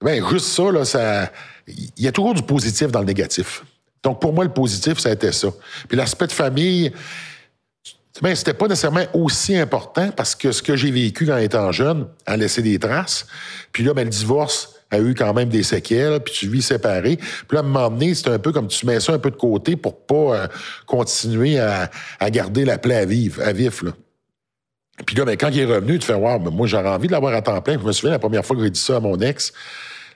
[0.00, 1.30] Ben, juste ça, là, ça.
[1.66, 3.64] Il y a toujours du positif dans le négatif.
[4.02, 5.48] Donc, pour moi, le positif, ça a été ça.
[5.88, 6.92] Puis l'aspect de famille,
[8.22, 12.08] ben, c'était pas nécessairement aussi important parce que ce que j'ai vécu en étant jeune
[12.26, 13.26] a laissé des traces.
[13.72, 17.16] Puis là, ben, le divorce, a eu quand même des séquelles, puis tu vis séparé.
[17.16, 20.06] Puis là, donné, c'est un peu comme tu mets ça un peu de côté pour
[20.06, 20.46] pas euh,
[20.86, 21.90] continuer à,
[22.30, 23.92] garder la plaie à vivre, à vif, là.
[25.06, 27.32] Puis là, ben, quand il est revenu, tu fais, wow, moi, j'aurais envie de l'avoir
[27.32, 27.78] à temps plein.
[27.78, 29.52] Je me souviens, la première fois que j'ai dit ça à mon ex,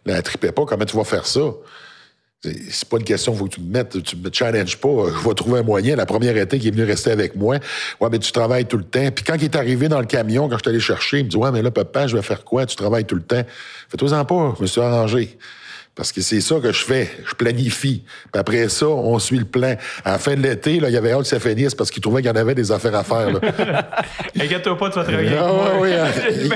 [0.04, 1.40] elle ne tripait pas, comment tu vas faire ça?
[2.42, 4.88] C'est pas une question, faut que tu me mettes, tu me challenges pas.
[5.06, 5.94] Je vais trouver un moyen.
[5.94, 7.58] La première été qui est venu rester avec moi,
[8.00, 9.10] ouais, mais tu travailles tout le temps.
[9.14, 11.30] Puis quand il est arrivé dans le camion, quand je suis allé chercher, il me
[11.30, 12.66] dit, ouais, mais là, papa, je vais faire quoi?
[12.66, 13.42] Tu travailles tout le temps.
[13.88, 14.54] Fais-toi-en pas.
[14.56, 15.38] Je me suis arrangé.
[15.94, 17.10] Parce que c'est ça que je fais.
[17.24, 18.02] Je planifie.
[18.32, 19.76] Puis après ça, on suit le plan.
[20.04, 22.22] À la fin de l'été, il y avait hâte que ça finisse parce qu'il trouvait
[22.22, 23.28] qu'il y en avait des affaires à faire.
[24.40, 25.72] Inquiète-toi pas, tu vas travailler avec moi.
[25.80, 25.90] Oui,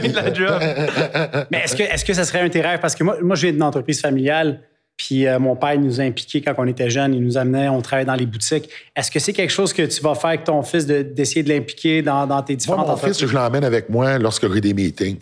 [0.03, 0.59] J'ai de la job.
[1.53, 2.79] Mais est-ce que, est-ce que ça serait un terrain?
[2.79, 4.63] Parce que moi, moi je viens d'une entreprise familiale.
[4.97, 7.15] Puis euh, mon père nous a impliqués quand on était jeunes.
[7.15, 8.69] Il nous amenait, on travaillait dans les boutiques.
[8.95, 12.03] Est-ce que c'est quelque chose que tu vas faire avec ton fils, d'essayer de, l'impliquer
[12.03, 15.19] dans, tes différentes Moi, mon fils, je l'emmène avec moi lorsque j'ai des meetings.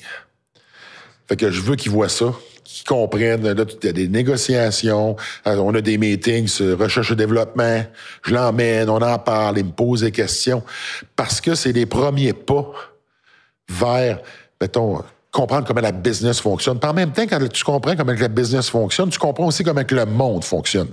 [1.27, 3.43] Fait que je veux qu'il voit ça, qu'il comprenne.
[3.43, 5.16] Là, il y a des négociations,
[5.47, 7.85] euh, on a des meetings sur recherche et développement.
[8.25, 10.62] Je l'emmène, on en parle, il me pose des questions.
[11.16, 12.70] Parce que c'est les premiers pas
[13.68, 14.20] vers,
[14.61, 15.03] mettons,
[15.35, 16.78] comprendre comment la business fonctionne.
[16.78, 19.82] Par en même temps, quand tu comprends comment la business fonctionne, tu comprends aussi comment
[19.87, 20.89] le monde fonctionne.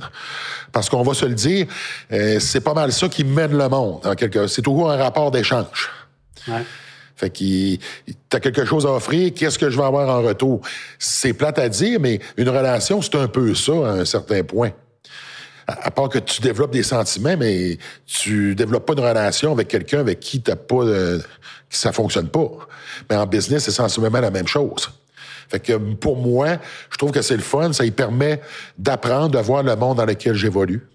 [0.71, 1.67] Parce qu'on va se le dire,
[2.11, 4.01] euh, c'est pas mal ça qui mène le monde.
[4.47, 5.89] C'est toujours un rapport d'échange.
[6.47, 6.65] Ouais.
[7.15, 7.77] Fait qu'il
[8.29, 10.61] t'as quelque chose à offrir, qu'est-ce que je vais avoir en retour?
[10.97, 14.71] C'est plate à dire, mais une relation, c'est un peu ça à un certain point.
[15.81, 19.99] À, part que tu développes des sentiments, mais tu développes pas une relation avec quelqu'un
[19.99, 20.83] avec qui t'as pas
[21.69, 22.49] ça fonctionne pas.
[23.09, 24.91] Mais en business, c'est sensiblement la même chose.
[25.49, 26.57] Fait que pour moi,
[26.89, 28.41] je trouve que c'est le fun, ça y permet
[28.77, 30.87] d'apprendre, de voir le monde dans lequel j'évolue.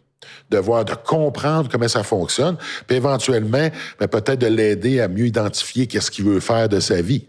[0.51, 2.57] de voir, de comprendre comment ça fonctionne,
[2.87, 3.69] puis éventuellement,
[4.01, 7.27] ben, peut-être de l'aider à mieux identifier qu'est-ce qu'il veut faire de sa vie.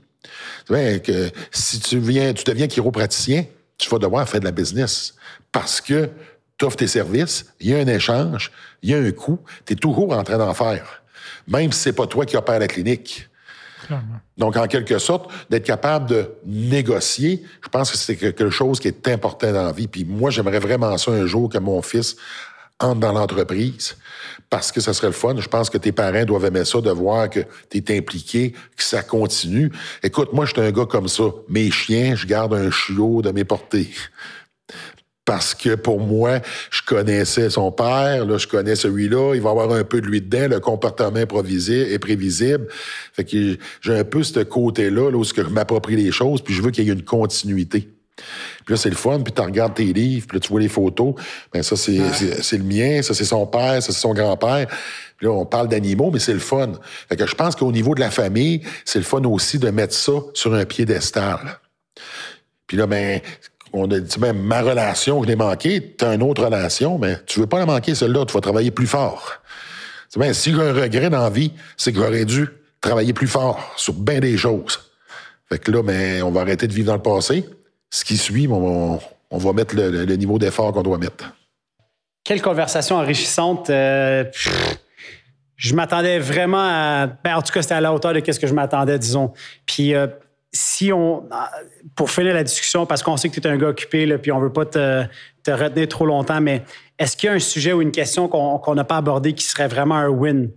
[1.51, 3.45] Si tu viens, tu deviens chiropraticien,
[3.77, 5.15] tu vas devoir faire de la business
[5.51, 6.09] parce que
[6.57, 8.51] tu offres tes services, il y a un échange,
[8.81, 11.03] il y a un coût, tu es toujours en train d'en faire,
[11.47, 13.29] même si c'est pas toi qui opère la clinique.
[14.37, 18.89] Donc, en quelque sorte, d'être capable de négocier, je pense que c'est quelque chose qui
[18.89, 19.87] est important dans la vie.
[19.87, 22.17] Puis moi, j'aimerais vraiment ça un jour que mon fils
[22.79, 23.95] entre dans l'entreprise
[24.49, 25.35] parce que ça serait le fun.
[25.37, 28.83] Je pense que tes parents doivent aimer ça, de voir que tu es impliqué, que
[28.83, 29.71] ça continue.
[30.03, 31.23] Écoute, moi, je suis un gars comme ça.
[31.49, 33.89] Mes chiens, je garde un chiot de mes portées
[35.27, 36.39] parce que pour moi,
[36.71, 40.21] je connaissais son père, là, je connais celui-là, il va avoir un peu de lui
[40.21, 42.65] dedans, le comportement improvisé est prévisible.
[43.11, 46.61] Fait que j'ai un peu ce côté-là, là, où je m'approprie les choses, puis je
[46.61, 47.89] veux qu'il y ait une continuité.
[48.15, 50.69] Puis là, c'est le fun, puis tu regardes tes livres, puis là, tu vois les
[50.69, 51.13] photos.
[51.51, 51.99] Ben ça, c'est,
[52.41, 54.67] c'est, le mien, ça, c'est son père, ça, c'est son grand-père.
[55.17, 56.71] Puis là, on parle d'animaux, mais c'est le fun.
[57.09, 59.93] Fait que je pense qu'au niveau de la famille, c'est le fun aussi de mettre
[59.93, 61.59] ça sur un piédestal.
[62.65, 63.19] Puis là, ben,
[64.19, 67.59] même ma relation, je l'ai manquée, tu as une autre relation, mais tu veux pas
[67.59, 69.41] la manquer, celle-là, tu vas travailler plus fort.
[70.15, 72.47] Ben, si j'ai un regret dans la vie, c'est que j'aurais dû
[72.81, 74.79] travailler plus fort sur bien des choses.
[75.49, 77.45] Fait que là, ben, on va arrêter de vivre dans le passé.
[77.89, 78.99] Ce qui suit, on,
[79.31, 81.33] va mettre le, niveau d'effort qu'on doit mettre.
[82.23, 83.69] Quelle conversation enrichissante.
[83.69, 84.25] Euh,
[85.55, 87.07] je m'attendais vraiment à.
[87.07, 89.33] Ben, en tout cas, c'était à la hauteur de ce que je m'attendais, disons.
[89.65, 90.07] Puis, euh,
[90.53, 91.27] si on,
[91.95, 94.31] pour finir la discussion, parce qu'on sait que tu es un gars occupé, là, puis
[94.31, 95.05] on veut pas te,
[95.47, 96.63] retenir trop longtemps, mais
[96.99, 99.67] est-ce qu'il y a un sujet ou une question qu'on n'a pas abordé qui serait
[99.67, 100.51] vraiment un win?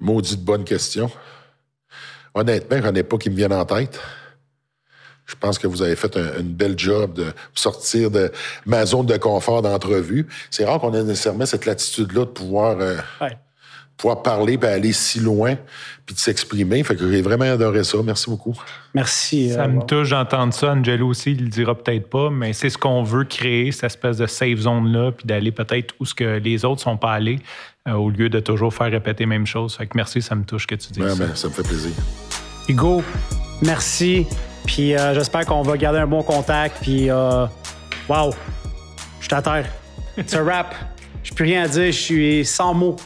[0.00, 1.10] Maudite bonne question.
[2.34, 3.98] Honnêtement, j'en ai pas qui me viennent en tête.
[5.26, 8.32] Je pense que vous avez fait un, une belle job de sortir de
[8.64, 10.26] ma zone de confort d'entrevue.
[10.50, 12.96] C'est rare qu'on ait nécessairement cette latitude-là de pouvoir euh,
[13.98, 15.56] pouvoir parler, puis aller si loin,
[16.06, 16.82] puis de s'exprimer.
[16.84, 17.98] Fait que j'ai vraiment adoré ça.
[18.02, 18.54] Merci beaucoup.
[18.94, 19.50] Merci.
[19.50, 20.72] Euh, ça me touche d'entendre ça.
[20.72, 24.16] Angelo aussi, il le dira peut-être pas, mais c'est ce qu'on veut créer, cette espèce
[24.16, 27.40] de safe zone-là, puis d'aller peut-être où ce que les autres sont pas allés,
[27.88, 29.74] euh, au lieu de toujours faire répéter la même chose.
[29.76, 31.26] Fait que merci, ça me touche que tu dises ouais, ça.
[31.26, 31.90] Ben, ça me fait plaisir.
[32.68, 33.02] Hugo,
[33.62, 34.26] merci.
[34.64, 36.78] Puis euh, j'espère qu'on va garder un bon contact.
[36.82, 38.30] Puis, wow,
[39.18, 39.66] je suis à terre.
[40.24, 40.72] C'est un rap.
[41.24, 41.86] Je peux rien à dire.
[41.86, 42.96] Je suis sans mots.